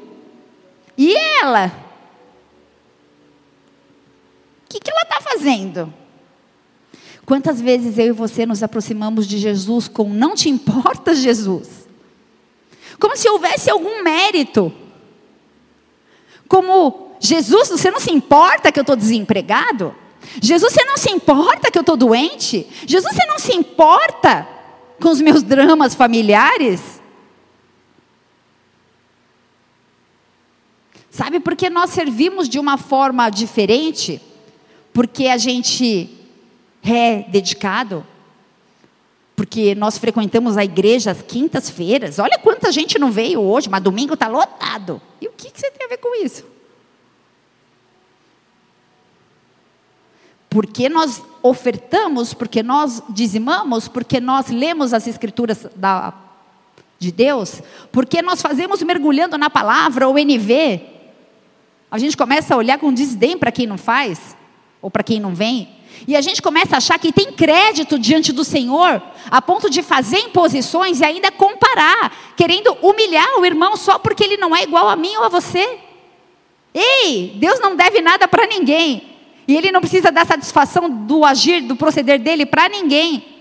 [0.97, 1.71] E ela?
[4.65, 5.93] O que, que ela está fazendo?
[7.25, 11.76] Quantas vezes eu e você nos aproximamos de Jesus com não te importa, Jesus?
[12.99, 14.73] Como se houvesse algum mérito.
[16.47, 19.93] Como, Jesus, você não se importa que eu estou desempregado?
[20.41, 22.67] Jesus, você não se importa que eu estou doente?
[22.85, 24.47] Jesus, você não se importa
[25.01, 27.01] com os meus dramas familiares?
[31.09, 34.21] Sabe, porque nós servimos de uma forma diferente,
[34.93, 36.09] porque a gente
[36.83, 38.05] é dedicado,
[39.37, 42.17] porque nós frequentamos a igreja às quintas-feiras.
[42.17, 44.99] Olha quanta gente não veio hoje, mas domingo está lotado.
[45.21, 46.43] E o que, que você tem a ver com isso?
[50.49, 56.15] Porque nós ofertamos, porque nós dizimamos, porque nós lemos as escrituras da,
[56.97, 60.81] de Deus, porque nós fazemos mergulhando na palavra ou NV.
[61.91, 64.35] A gente começa a olhar com desdém para quem não faz,
[64.81, 65.76] ou para quem não vem.
[66.05, 69.81] E a gente começa a achar que tem crédito diante do Senhor, a ponto de
[69.81, 74.87] fazer imposições e ainda comparar, querendo humilhar o irmão só porque ele não é igual
[74.89, 75.79] a mim ou a você.
[76.73, 79.15] Ei, Deus não deve nada para ninguém.
[79.47, 83.37] E ele não precisa dar satisfação do agir, do proceder dele para ninguém.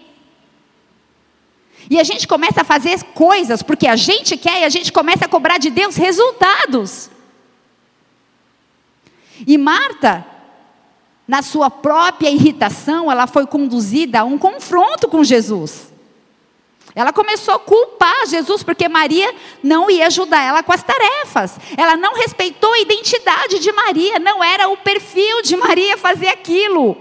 [1.90, 5.24] E a gente começa a fazer coisas porque a gente quer e a gente começa
[5.24, 7.10] a cobrar de Deus resultados.
[9.46, 10.35] E Marta
[11.26, 15.92] na sua própria irritação, ela foi conduzida a um confronto com Jesus.
[16.94, 21.58] Ela começou a culpar Jesus porque Maria não ia ajudar ela com as tarefas.
[21.76, 26.96] Ela não respeitou a identidade de Maria, não era o perfil de Maria fazer aquilo.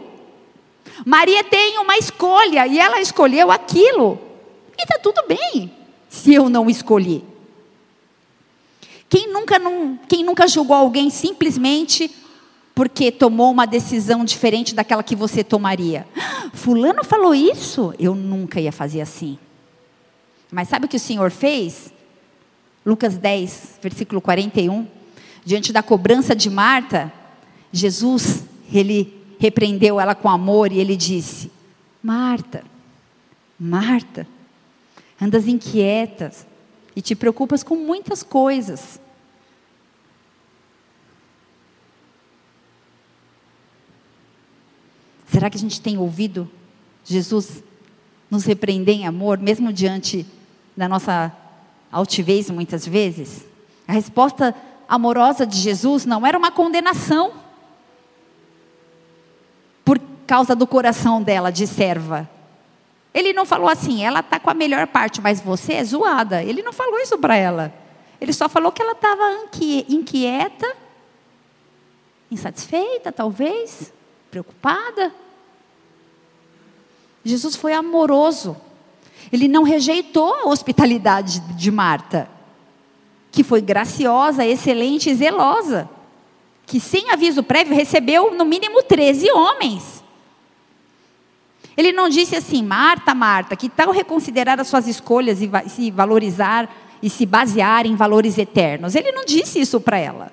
[1.06, 4.20] Maria tem uma escolha e ela escolheu aquilo.
[4.78, 5.72] E está tudo bem
[6.10, 7.24] se eu não escolhi.
[9.08, 12.14] Quem nunca, não, quem nunca julgou alguém simplesmente
[12.76, 16.06] porque tomou uma decisão diferente daquela que você tomaria?
[16.54, 19.40] Fulano falou isso, eu nunca ia fazer assim.
[20.52, 21.94] Mas sabe o que o Senhor fez?
[22.86, 24.86] Lucas 10, versículo 41.
[25.46, 27.12] Diante da cobrança de Marta,
[27.72, 31.52] Jesus, ele repreendeu ela com amor e ele disse:
[32.04, 32.64] Marta,
[33.60, 34.28] Marta,
[35.22, 36.46] andas inquietas
[36.96, 39.00] e te preocupas com muitas coisas.
[45.46, 46.50] Será que a gente tem ouvido
[47.04, 47.64] Jesus
[48.32, 50.26] nos repreender em amor, mesmo diante
[50.76, 51.32] da nossa
[51.92, 53.46] altivez muitas vezes?
[53.88, 54.56] A resposta
[54.90, 57.32] amorosa de Jesus não era uma condenação
[59.84, 62.28] por causa do coração dela de serva.
[63.14, 66.42] Ele não falou assim, ela está com a melhor parte, mas você é zoada.
[66.42, 67.72] Ele não falou isso para ela.
[68.20, 69.46] Ele só falou que ela estava
[69.88, 70.76] inquieta,
[72.32, 73.94] insatisfeita, talvez,
[74.32, 75.14] preocupada.
[77.26, 78.56] Jesus foi amoroso.
[79.34, 82.30] Ele não rejeitou a hospitalidade de Marta,
[83.32, 85.90] que foi graciosa, excelente e zelosa,
[86.68, 90.04] que sem aviso prévio recebeu no mínimo 13 homens.
[91.76, 96.74] Ele não disse assim, Marta, Marta, que tal reconsiderar as suas escolhas e se valorizar
[97.02, 98.96] e se basear em valores eternos?
[98.96, 100.32] Ele não disse isso para ela.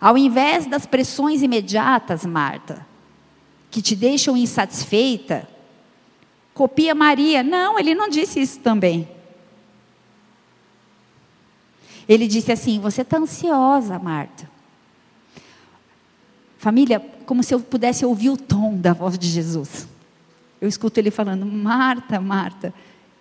[0.00, 2.87] Ao invés das pressões imediatas, Marta,
[3.70, 5.48] que te deixam insatisfeita,
[6.54, 7.42] copia Maria.
[7.42, 9.08] Não, ele não disse isso também.
[12.08, 14.50] Ele disse assim: Você está ansiosa, Marta.
[16.56, 19.86] Família, como se eu pudesse ouvir o tom da voz de Jesus.
[20.60, 22.74] Eu escuto ele falando: Marta, Marta.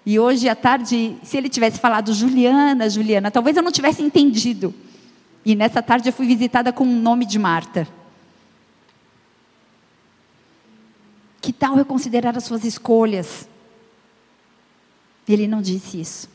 [0.05, 4.73] E hoje à tarde, se ele tivesse falado Juliana, Juliana, talvez eu não tivesse entendido.
[5.43, 7.85] E nessa tarde eu fui visitada com o nome de Marta.
[11.59, 13.47] Tal reconsiderar as suas escolhas?
[15.27, 16.29] Ele não disse isso.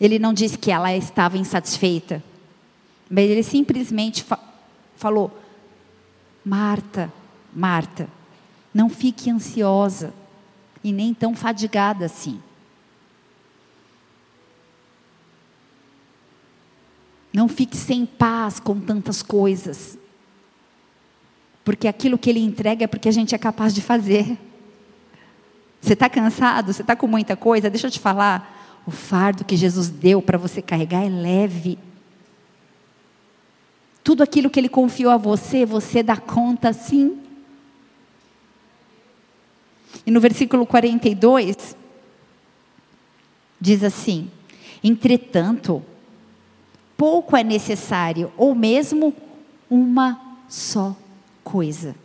[0.00, 2.22] Ele não disse que ela estava insatisfeita.
[3.10, 4.38] Mas ele simplesmente fa
[4.96, 5.36] falou:
[6.44, 7.12] Marta,
[7.52, 8.08] Marta,
[8.72, 10.12] não fique ansiosa
[10.82, 12.40] e nem tão fadigada assim.
[17.32, 19.98] Não fique sem paz com tantas coisas.
[21.68, 24.38] Porque aquilo que Ele entrega é porque a gente é capaz de fazer.
[25.82, 26.72] Você está cansado?
[26.72, 27.68] Você está com muita coisa?
[27.68, 28.80] Deixa eu te falar.
[28.86, 31.78] O fardo que Jesus deu para você carregar é leve.
[34.02, 37.20] Tudo aquilo que Ele confiou a você, você dá conta sim.
[40.06, 41.76] E no versículo 42,
[43.60, 44.30] diz assim:
[44.82, 45.82] Entretanto,
[46.96, 49.14] pouco é necessário, ou mesmo
[49.68, 50.96] uma só
[51.48, 51.96] coisa.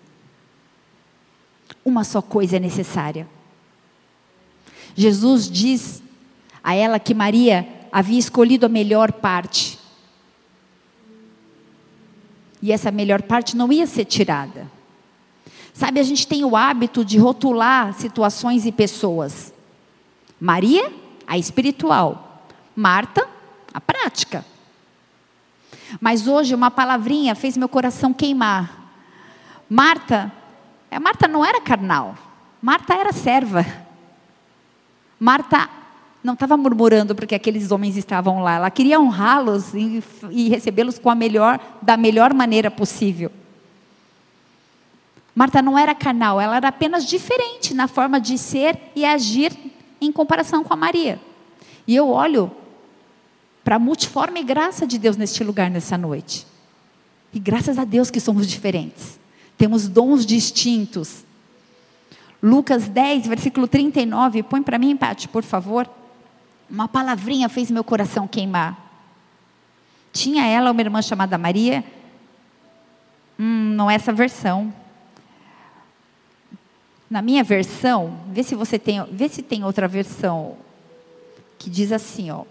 [1.83, 3.27] Uma só coisa é necessária.
[4.95, 6.01] Jesus diz
[6.63, 9.77] a ela que Maria havia escolhido a melhor parte.
[12.61, 14.71] E essa melhor parte não ia ser tirada.
[15.73, 19.53] Sabe, a gente tem o hábito de rotular situações e pessoas.
[20.39, 20.89] Maria,
[21.27, 22.47] a espiritual.
[22.73, 23.27] Marta,
[23.73, 24.45] a prática.
[25.99, 28.82] Mas hoje uma palavrinha fez meu coração queimar.
[29.73, 30.31] Marta,
[30.91, 32.15] é, Marta não era carnal,
[32.61, 33.65] Marta era serva.
[35.19, 35.67] Marta
[36.23, 41.09] não estava murmurando porque aqueles homens estavam lá, ela queria honrá-los e, e recebê-los com
[41.09, 43.31] a melhor, da melhor maneira possível.
[45.33, 49.57] Marta não era carnal, ela era apenas diferente na forma de ser e agir
[49.99, 51.19] em comparação com a Maria.
[51.87, 52.51] E eu olho
[53.63, 56.45] para a multiforme graça de Deus neste lugar nessa noite.
[57.33, 59.22] E graças a Deus que somos diferentes
[59.57, 61.23] temos dons distintos.
[62.41, 65.89] Lucas 10, versículo 39, põe para mim, Pati, por favor.
[66.69, 68.77] Uma palavrinha fez meu coração queimar.
[70.11, 71.83] Tinha ela uma irmã chamada Maria.
[73.39, 74.73] Hum, não é essa versão.
[77.09, 80.57] Na minha versão, vê se você tem, vê se tem outra versão
[81.57, 82.43] que diz assim, ó.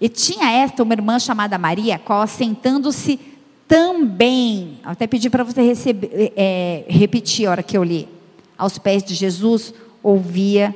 [0.00, 3.20] E tinha esta uma irmã chamada Maria, qual assentando-se
[3.68, 8.08] também, até pedi para você receber, é, repetir a hora que eu li,
[8.56, 10.74] aos pés de Jesus, ouvia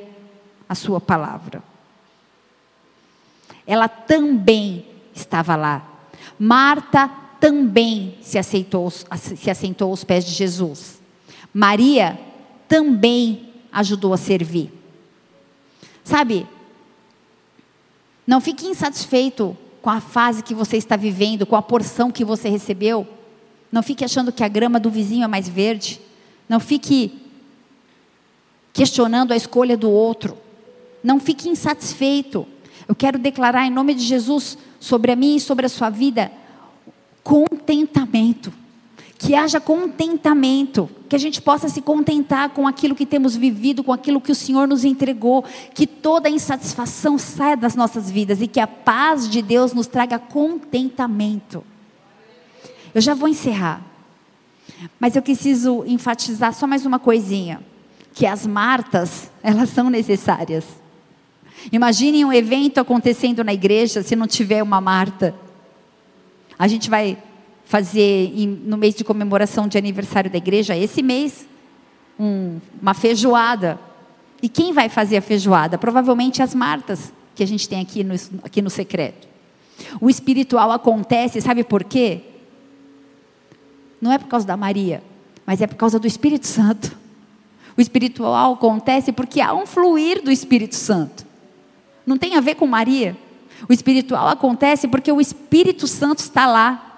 [0.68, 1.62] a sua palavra.
[3.66, 4.84] Ela também
[5.14, 5.86] estava lá.
[6.38, 11.00] Marta também se, aceitou, se assentou aos pés de Jesus.
[11.54, 12.18] Maria
[12.68, 14.72] também ajudou a servir.
[16.02, 16.46] Sabe,
[18.26, 22.48] não fique insatisfeito com a fase que você está vivendo, com a porção que você
[22.48, 23.06] recebeu.
[23.72, 26.00] Não fique achando que a grama do vizinho é mais verde.
[26.48, 27.20] Não fique
[28.72, 30.36] questionando a escolha do outro.
[31.02, 32.46] Não fique insatisfeito.
[32.86, 36.30] Eu quero declarar em nome de Jesus sobre a minha e sobre a sua vida
[37.22, 38.52] contentamento.
[39.20, 43.92] Que haja contentamento, que a gente possa se contentar com aquilo que temos vivido, com
[43.92, 45.44] aquilo que o Senhor nos entregou,
[45.74, 50.18] que toda insatisfação saia das nossas vidas e que a paz de Deus nos traga
[50.18, 51.62] contentamento.
[52.94, 53.82] Eu já vou encerrar,
[54.98, 57.60] mas eu preciso enfatizar só mais uma coisinha,
[58.14, 60.64] que as Martas, elas são necessárias.
[61.70, 65.34] Imaginem um evento acontecendo na igreja se não tiver uma Marta.
[66.58, 67.18] A gente vai
[67.70, 68.32] fazer
[68.66, 71.46] no mês de comemoração de aniversário da igreja, esse mês,
[72.18, 73.78] um, uma feijoada.
[74.42, 75.78] E quem vai fazer a feijoada?
[75.78, 79.28] Provavelmente as Martas, que a gente tem aqui no, aqui no secreto.
[80.00, 82.22] O espiritual acontece, sabe por quê?
[84.00, 85.00] Não é por causa da Maria,
[85.46, 86.98] mas é por causa do Espírito Santo.
[87.76, 91.24] O espiritual acontece porque há um fluir do Espírito Santo.
[92.04, 93.16] Não tem a ver com Maria.
[93.68, 96.89] O espiritual acontece porque o Espírito Santo está lá.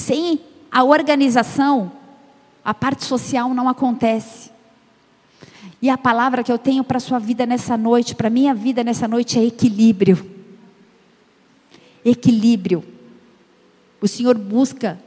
[0.00, 0.40] Sem
[0.72, 1.92] a organização,
[2.64, 4.50] a parte social não acontece.
[5.82, 8.54] E a palavra que eu tenho para a sua vida nessa noite, para a minha
[8.54, 10.24] vida nessa noite, é equilíbrio.
[12.02, 12.82] Equilíbrio.
[14.00, 14.98] O Senhor busca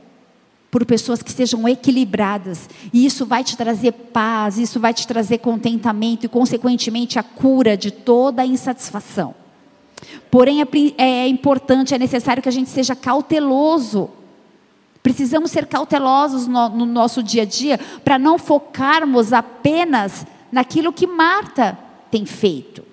[0.69, 5.39] por pessoas que sejam equilibradas, e isso vai te trazer paz, isso vai te trazer
[5.39, 9.33] contentamento e, consequentemente, a cura de toda a insatisfação.
[10.29, 10.67] Porém, é,
[10.97, 14.21] é importante, é necessário que a gente seja cauteloso
[15.03, 21.05] Precisamos ser cautelosos no, no nosso dia a dia para não focarmos apenas naquilo que
[21.05, 21.77] Marta
[22.09, 22.85] tem feito.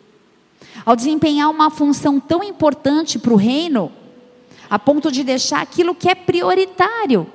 [0.85, 3.93] Ao desempenhar uma função tão importante para o reino,
[4.69, 7.29] a ponto de deixar aquilo que é prioritário.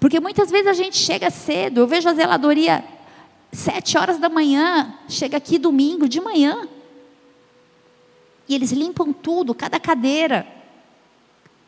[0.00, 2.84] Porque muitas vezes a gente chega cedo, eu vejo a zeladoria
[3.52, 6.66] sete horas da manhã, chega aqui domingo de manhã.
[8.48, 10.46] E eles limpam tudo, cada cadeira.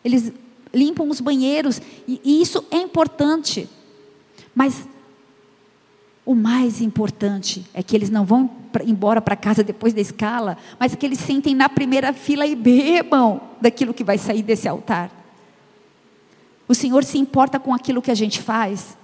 [0.05, 0.33] Eles
[0.73, 3.69] limpam os banheiros, e, e isso é importante.
[4.55, 4.89] Mas
[6.25, 10.57] o mais importante é que eles não vão pra, embora para casa depois da escala,
[10.79, 15.11] mas que eles sentem na primeira fila e bebam daquilo que vai sair desse altar.
[16.69, 18.97] O Senhor se importa com aquilo que a gente faz.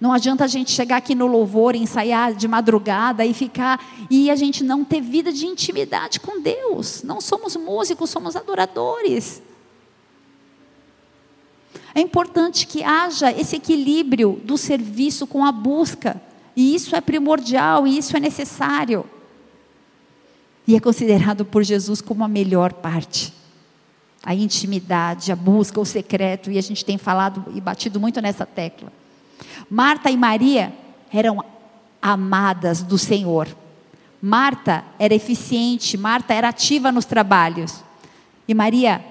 [0.00, 4.36] Não adianta a gente chegar aqui no louvor, ensaiar de madrugada e ficar e a
[4.36, 7.02] gente não ter vida de intimidade com Deus.
[7.02, 9.40] Não somos músicos, somos adoradores.
[11.94, 16.20] É importante que haja esse equilíbrio do serviço com a busca.
[16.56, 19.04] E isso é primordial, e isso é necessário.
[20.66, 23.32] E é considerado por Jesus como a melhor parte.
[24.24, 28.46] A intimidade, a busca, o secreto, e a gente tem falado e batido muito nessa
[28.46, 28.92] tecla.
[29.70, 30.72] Marta e Maria
[31.12, 31.44] eram
[32.00, 33.46] amadas do Senhor.
[34.20, 37.84] Marta era eficiente, Marta era ativa nos trabalhos.
[38.48, 39.04] E Maria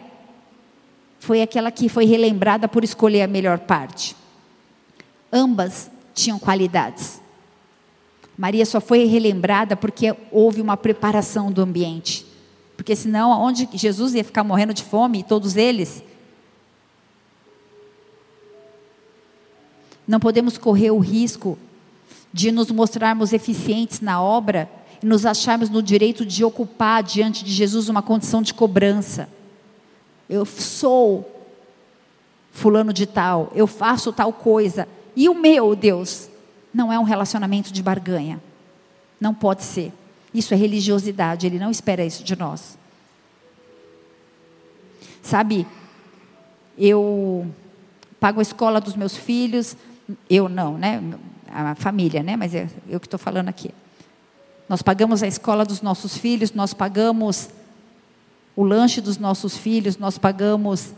[1.24, 4.14] foi aquela que foi relembrada por escolher a melhor parte.
[5.32, 7.22] Ambas tinham qualidades.
[8.38, 12.26] Maria só foi relembrada porque houve uma preparação do ambiente.
[12.76, 16.04] Porque senão, onde Jesus ia ficar morrendo de fome, todos eles,
[20.06, 21.58] não podemos correr o risco
[22.34, 24.70] de nos mostrarmos eficientes na obra
[25.02, 29.30] e nos acharmos no direito de ocupar diante de Jesus uma condição de cobrança.
[30.34, 31.30] Eu sou
[32.52, 34.88] fulano de tal, eu faço tal coisa.
[35.16, 36.28] E o meu Deus
[36.74, 38.42] não é um relacionamento de barganha.
[39.22, 39.94] Não pode ser.
[40.34, 42.80] Isso é religiosidade, ele não espera isso de nós.
[45.22, 45.68] Sabe,
[46.80, 47.46] eu
[48.20, 49.78] pago a escola dos meus filhos,
[50.28, 51.00] eu não, né?
[51.48, 52.36] A família, né?
[52.36, 53.70] Mas é eu que estou falando aqui.
[54.68, 57.52] Nós pagamos a escola dos nossos filhos, nós pagamos
[58.56, 60.94] o lanche dos nossos filhos, nós pagamos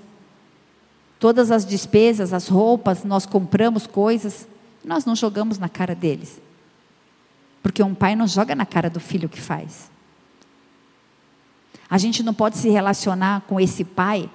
[1.20, 4.47] todas as despesas, as roupas, nós compramos coisas,
[4.84, 6.41] nós não jogamos na cara deles.
[7.64, 9.89] Porque um pai não joga na cara do filho que faz.
[11.89, 14.30] A gente não pode se relacionar com esse pai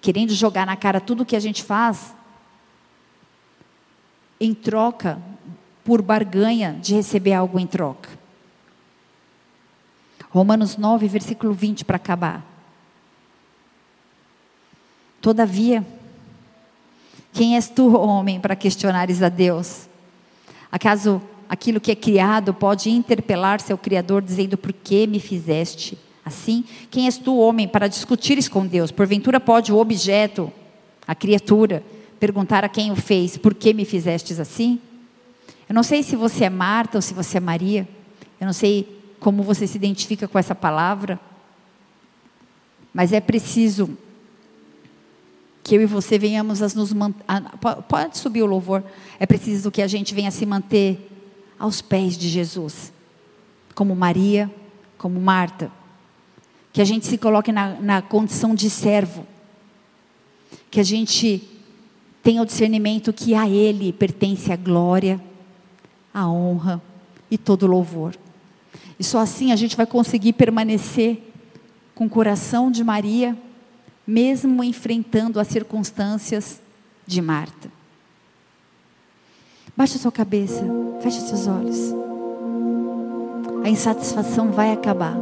[0.00, 2.14] querendo jogar na cara tudo que a gente faz
[4.38, 5.18] em troca
[5.82, 8.10] por barganha de receber algo em troca.
[10.34, 12.44] Romanos 9, versículo 20 para acabar.
[15.20, 15.86] Todavia,
[17.32, 19.88] quem és tu, homem, para questionares a Deus?
[20.72, 26.64] Acaso aquilo que é criado pode interpelar seu Criador, dizendo: Por que me fizeste assim?
[26.90, 28.90] Quem és tu, homem, para discutires com Deus?
[28.90, 30.52] Porventura pode o objeto,
[31.06, 31.80] a criatura,
[32.18, 34.80] perguntar a quem o fez: Por que me fizestes assim?
[35.68, 37.88] Eu não sei se você é Marta ou se você é Maria.
[38.40, 38.93] Eu não sei
[39.24, 41.18] como você se identifica com essa palavra.
[42.92, 43.96] Mas é preciso
[45.62, 47.24] que eu e você venhamos a nos manter.
[47.88, 48.84] Pode subir o louvor.
[49.18, 51.10] É preciso que a gente venha se manter
[51.58, 52.92] aos pés de Jesus,
[53.74, 54.54] como Maria,
[54.98, 55.72] como Marta.
[56.70, 59.26] Que a gente se coloque na, na condição de servo.
[60.70, 61.48] Que a gente
[62.22, 65.18] tenha o discernimento que a Ele pertence a glória,
[66.12, 66.82] a honra
[67.30, 68.14] e todo louvor.
[68.98, 71.20] E só assim a gente vai conseguir permanecer
[71.94, 73.36] com o coração de Maria
[74.06, 76.60] mesmo enfrentando as circunstâncias
[77.06, 77.70] de Marta.
[79.76, 80.64] Baixe a sua cabeça,
[81.00, 81.92] feche seus olhos.
[83.64, 85.16] A insatisfação vai acabar.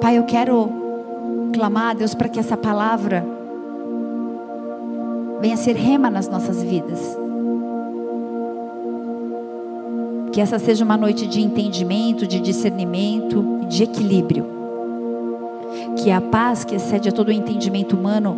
[0.00, 0.70] Pai, eu quero
[1.54, 3.26] clamar a Deus para que essa palavra
[5.40, 7.23] venha ser rema nas nossas vidas.
[10.34, 14.44] Que essa seja uma noite de entendimento, de discernimento de equilíbrio.
[15.96, 18.36] Que a paz que excede a todo o entendimento humano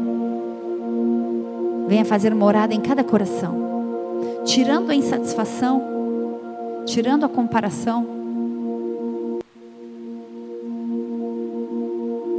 [1.89, 3.55] venha fazer morada em cada coração,
[4.45, 5.83] tirando a insatisfação,
[6.85, 8.07] tirando a comparação,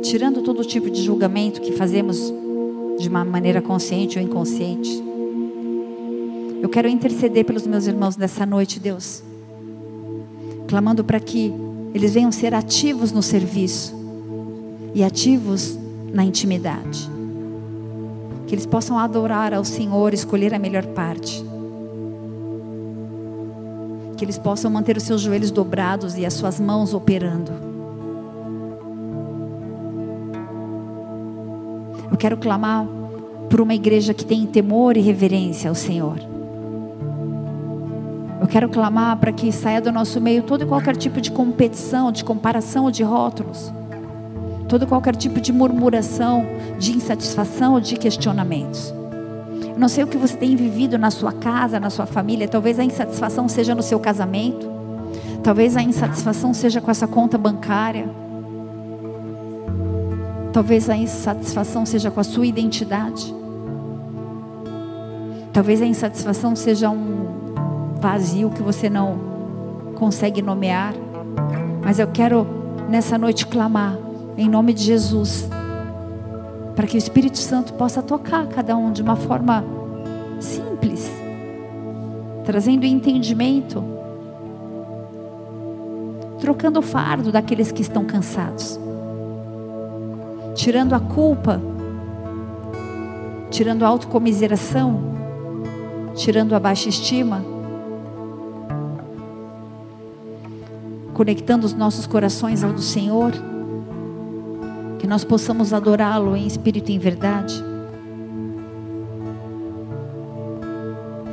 [0.04, 2.32] tirando todo tipo de julgamento que fazemos
[3.00, 5.04] de uma maneira consciente ou inconsciente.
[6.62, 9.24] Eu quero interceder pelos meus irmãos nessa noite, Deus,
[10.68, 11.54] clamando para que
[11.94, 13.96] eles venham ser ativos no serviço,
[14.94, 15.78] e ativos
[16.12, 17.10] na intimidade.
[18.48, 21.44] Que eles possam adorar ao Senhor, escolher a melhor parte.
[24.16, 27.52] Que eles possam manter os seus joelhos dobrados e as suas mãos operando.
[32.10, 32.88] Eu quero clamar
[33.50, 36.37] por uma igreja que tem temor e reverência ao Senhor.
[38.40, 42.12] Eu quero clamar para que saia do nosso meio todo e qualquer tipo de competição,
[42.12, 43.74] de comparação ou de rótulos.
[44.70, 46.46] Todo qualquer tipo de murmuração,
[46.78, 48.94] de insatisfação ou de questionamentos.
[49.64, 52.80] Eu não sei o que você tem vivido na sua casa, na sua família, talvez
[52.80, 54.68] a insatisfação seja no seu casamento,
[55.44, 58.10] talvez a insatisfação seja com essa conta bancária,
[60.52, 63.34] talvez a insatisfação seja com a sua identidade,
[65.54, 67.27] talvez a insatisfação seja um
[68.00, 69.18] vazio que você não
[69.96, 70.94] consegue nomear,
[71.84, 72.46] mas eu quero
[72.90, 73.98] nessa noite clamar
[74.38, 75.50] em nome de Jesus,
[76.76, 79.64] para que o Espírito Santo possa tocar cada um de uma forma
[80.40, 81.12] simples,
[82.46, 83.84] trazendo entendimento,
[86.40, 88.80] trocando o fardo daqueles que estão cansados,
[90.54, 91.60] tirando a culpa,
[93.50, 95.02] tirando a autocomiseração,
[96.14, 97.57] tirando a baixa estima.
[101.18, 103.32] Conectando os nossos corações ao do Senhor
[105.00, 107.56] que nós possamos adorá-lo em espírito e em verdade.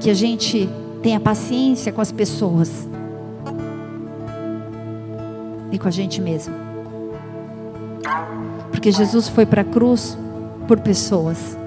[0.01, 0.71] Que a gente
[1.03, 2.89] tenha paciência com as pessoas
[5.71, 6.55] e com a gente mesmo.
[8.71, 10.17] Porque Jesus foi para a cruz
[10.67, 11.59] por pessoas.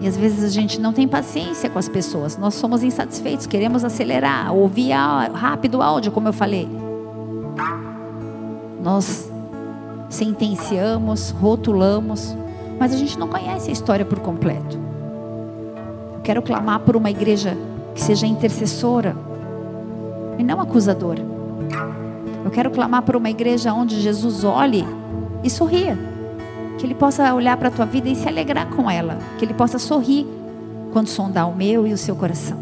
[0.00, 2.38] E às vezes a gente não tem paciência com as pessoas.
[2.38, 4.92] Nós somos insatisfeitos, queremos acelerar, ouvir
[5.34, 6.81] rápido o áudio, como eu falei.
[8.82, 9.30] Nós
[10.10, 12.36] sentenciamos, rotulamos,
[12.78, 14.76] mas a gente não conhece a história por completo.
[16.14, 17.56] Eu quero clamar por uma igreja
[17.94, 19.16] que seja intercessora
[20.38, 21.22] e não acusadora.
[22.44, 24.84] Eu quero clamar por uma igreja onde Jesus olhe
[25.44, 25.96] e sorria.
[26.78, 29.18] Que Ele possa olhar para a tua vida e se alegrar com ela.
[29.38, 30.26] Que Ele possa sorrir
[30.92, 32.58] quando sondar o meu e o seu coração.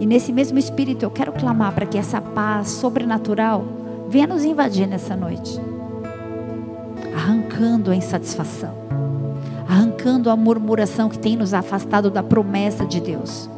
[0.00, 3.64] E nesse mesmo espírito eu quero clamar para que essa paz sobrenatural
[4.08, 5.60] venha nos invadir nessa noite
[7.14, 8.72] arrancando a insatisfação,
[9.68, 13.50] arrancando a murmuração que tem nos afastado da promessa de Deus.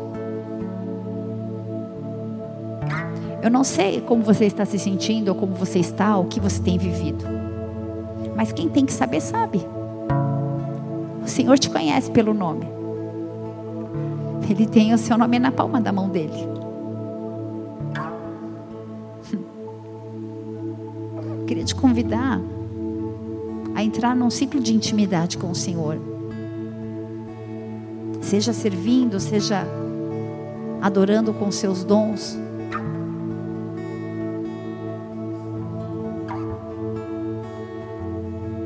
[3.43, 6.41] Eu não sei como você está se sentindo, ou como você está, ou o que
[6.41, 7.25] você tem vivido.
[8.37, 9.65] Mas quem tem que saber, sabe.
[11.23, 12.67] O Senhor te conhece pelo nome.
[14.49, 16.49] Ele tem o seu nome na palma da mão dele.
[21.51, 22.41] Queria te convidar
[23.75, 26.01] a entrar num ciclo de intimidade com o Senhor.
[28.21, 29.67] Seja servindo, seja
[30.81, 32.39] adorando com seus dons.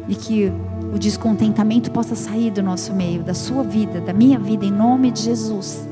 [0.07, 0.53] E que
[0.93, 5.11] o descontentamento possa sair do nosso meio, da sua vida, da minha vida, em nome
[5.11, 5.89] de Jesus.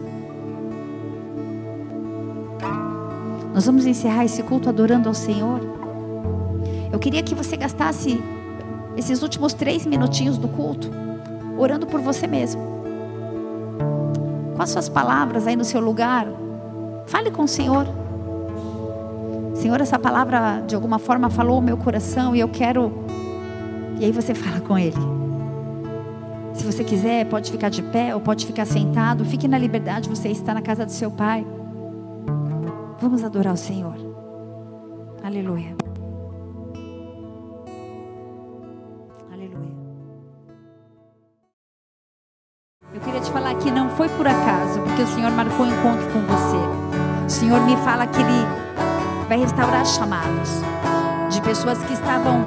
[3.55, 5.72] Nós vamos encerrar esse culto adorando ao Senhor.
[7.03, 8.22] Queria que você gastasse
[8.96, 10.88] esses últimos três minutinhos do culto
[11.59, 12.62] orando por você mesmo.
[14.55, 16.28] Com as suas palavras aí no seu lugar,
[17.07, 17.88] fale com o Senhor.
[19.55, 22.92] Senhor, essa palavra de alguma forma falou o meu coração e eu quero.
[23.98, 24.96] E aí você fala com Ele.
[26.55, 29.24] Se você quiser, pode ficar de pé ou pode ficar sentado.
[29.24, 31.44] Fique na liberdade, você está na casa do seu Pai.
[33.00, 33.96] Vamos adorar o Senhor.
[35.24, 35.82] Aleluia.
[43.97, 47.26] Foi por acaso, porque o Senhor marcou um encontro com você.
[47.26, 48.47] O Senhor me fala que Ele
[49.28, 50.51] vai restaurar chamados
[51.30, 52.47] de pessoas que estavam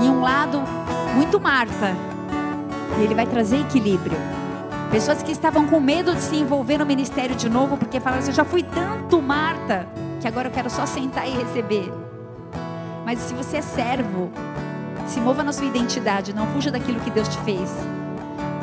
[0.00, 0.62] em um lado
[1.14, 1.94] muito Marta,
[2.98, 4.16] e Ele vai trazer equilíbrio.
[4.90, 8.30] Pessoas que estavam com medo de se envolver no ministério de novo, porque falaram assim:
[8.30, 9.88] eu já fui tanto Marta,
[10.20, 11.92] que agora eu quero só sentar e receber.
[13.04, 14.30] Mas se você é servo,
[15.06, 17.70] se mova na sua identidade, não fuja daquilo que Deus te fez.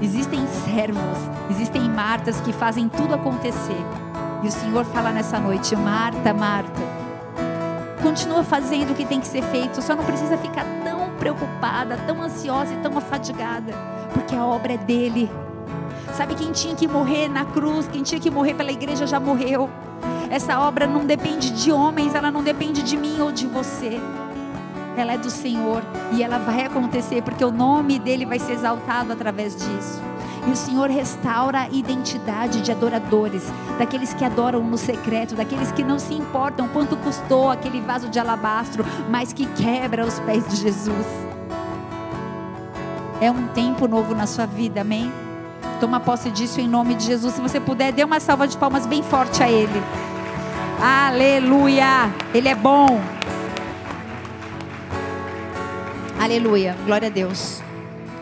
[0.01, 1.17] Existem servos,
[1.49, 3.85] existem Martas que fazem tudo acontecer.
[4.41, 6.81] E o Senhor fala nessa noite: Marta, Marta,
[8.01, 12.19] continua fazendo o que tem que ser feito, só não precisa ficar tão preocupada, tão
[12.21, 13.73] ansiosa e tão afadigada,
[14.11, 15.29] porque a obra é dele.
[16.15, 19.69] Sabe quem tinha que morrer na cruz, quem tinha que morrer pela igreja já morreu.
[20.31, 23.99] Essa obra não depende de homens, ela não depende de mim ou de você.
[25.01, 25.81] Ela é do Senhor
[26.13, 29.99] e ela vai acontecer porque o nome dele vai ser exaltado através disso.
[30.45, 33.43] E o Senhor restaura a identidade de adoradores,
[33.79, 38.19] daqueles que adoram no secreto, daqueles que não se importam quanto custou aquele vaso de
[38.19, 41.07] alabastro, mas que quebra os pés de Jesus.
[43.19, 45.11] É um tempo novo na sua vida, amém?
[45.79, 47.33] Toma posse disso em nome de Jesus.
[47.33, 49.81] Se você puder, dê uma salva de palmas bem forte a Ele.
[50.79, 52.11] Aleluia!
[52.35, 52.99] Ele é bom.
[56.22, 56.78] Aleluia.
[56.86, 57.63] Glória a Deus.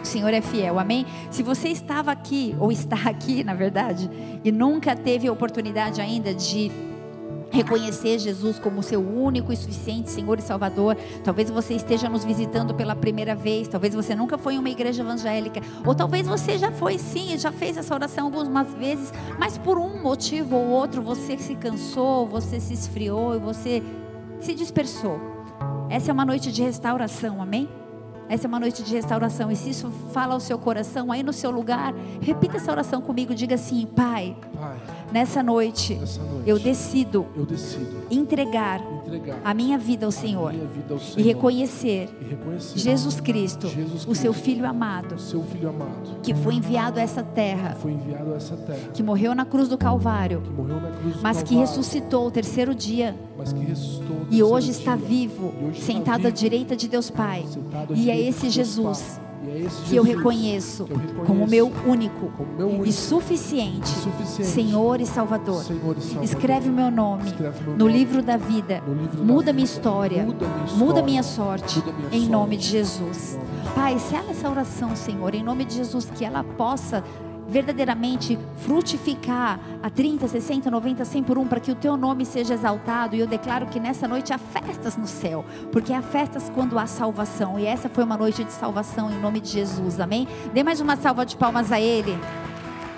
[0.01, 1.05] O Senhor é fiel, amém?
[1.29, 4.09] Se você estava aqui, ou está aqui, na verdade,
[4.41, 6.71] e nunca teve a oportunidade ainda de
[7.51, 10.95] reconhecer Jesus como seu único e suficiente Senhor e Salvador.
[11.25, 15.03] Talvez você esteja nos visitando pela primeira vez, talvez você nunca foi em uma igreja
[15.03, 19.77] evangélica, ou talvez você já foi sim, já fez essa oração algumas vezes, mas por
[19.77, 23.83] um motivo ou outro você se cansou, você se esfriou e você
[24.39, 25.19] se dispersou.
[25.89, 27.67] Essa é uma noite de restauração, amém?
[28.29, 29.51] Essa é uma noite de restauração.
[29.51, 33.33] E se isso fala ao seu coração, aí no seu lugar, repita essa oração comigo.
[33.33, 34.77] Diga assim: Pai, Pai,
[35.11, 40.53] nessa noite, nessa noite eu decido eu decido entregar entregar a minha vida ao Senhor
[40.53, 45.15] vida ao Senhor e reconhecer e reconhecer Jesus Cristo, Jesus o seu Cristo, Filho amado,
[45.15, 48.55] o seu Filho amado, que foi enviado a essa terra, que foi enviado a essa
[48.55, 50.49] terra, que morreu na cruz do Calvário, que
[50.99, 53.15] cruz do mas que Calvário, ressuscitou o terceiro dia
[53.45, 56.87] que e terceiro hoje está dia, vivo, e hoje está sentado à vivo, direita de
[56.87, 57.45] Deus Pai.
[57.47, 57.97] sentado à direita de Deus Pai.
[57.97, 59.29] E é esse que eu Jesus reconheço
[59.85, 60.87] que eu reconheço
[61.25, 63.89] como meu único como meu único e suficiente
[64.43, 65.63] Senhor e Salvador.
[66.21, 67.33] Escreve o meu nome
[67.77, 68.81] no livro da vida.
[69.17, 70.27] Muda minha história.
[70.75, 71.81] Muda minha sorte.
[72.11, 73.39] Em nome de Jesus.
[73.73, 77.03] Pai, sela essa oração, Senhor, em nome de Jesus, que ela possa
[77.49, 82.53] verdadeiramente frutificar a 30, 60, 90, 100 por um, para que o teu nome seja
[82.53, 83.15] exaltado.
[83.15, 86.85] E eu declaro que nessa noite há festas no céu, porque há festas quando há
[86.85, 87.59] salvação.
[87.59, 90.27] E essa foi uma noite de salvação em nome de Jesus, amém?
[90.53, 92.17] Dê mais uma salva de palmas a Ele.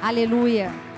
[0.01, 0.90] Aleluia.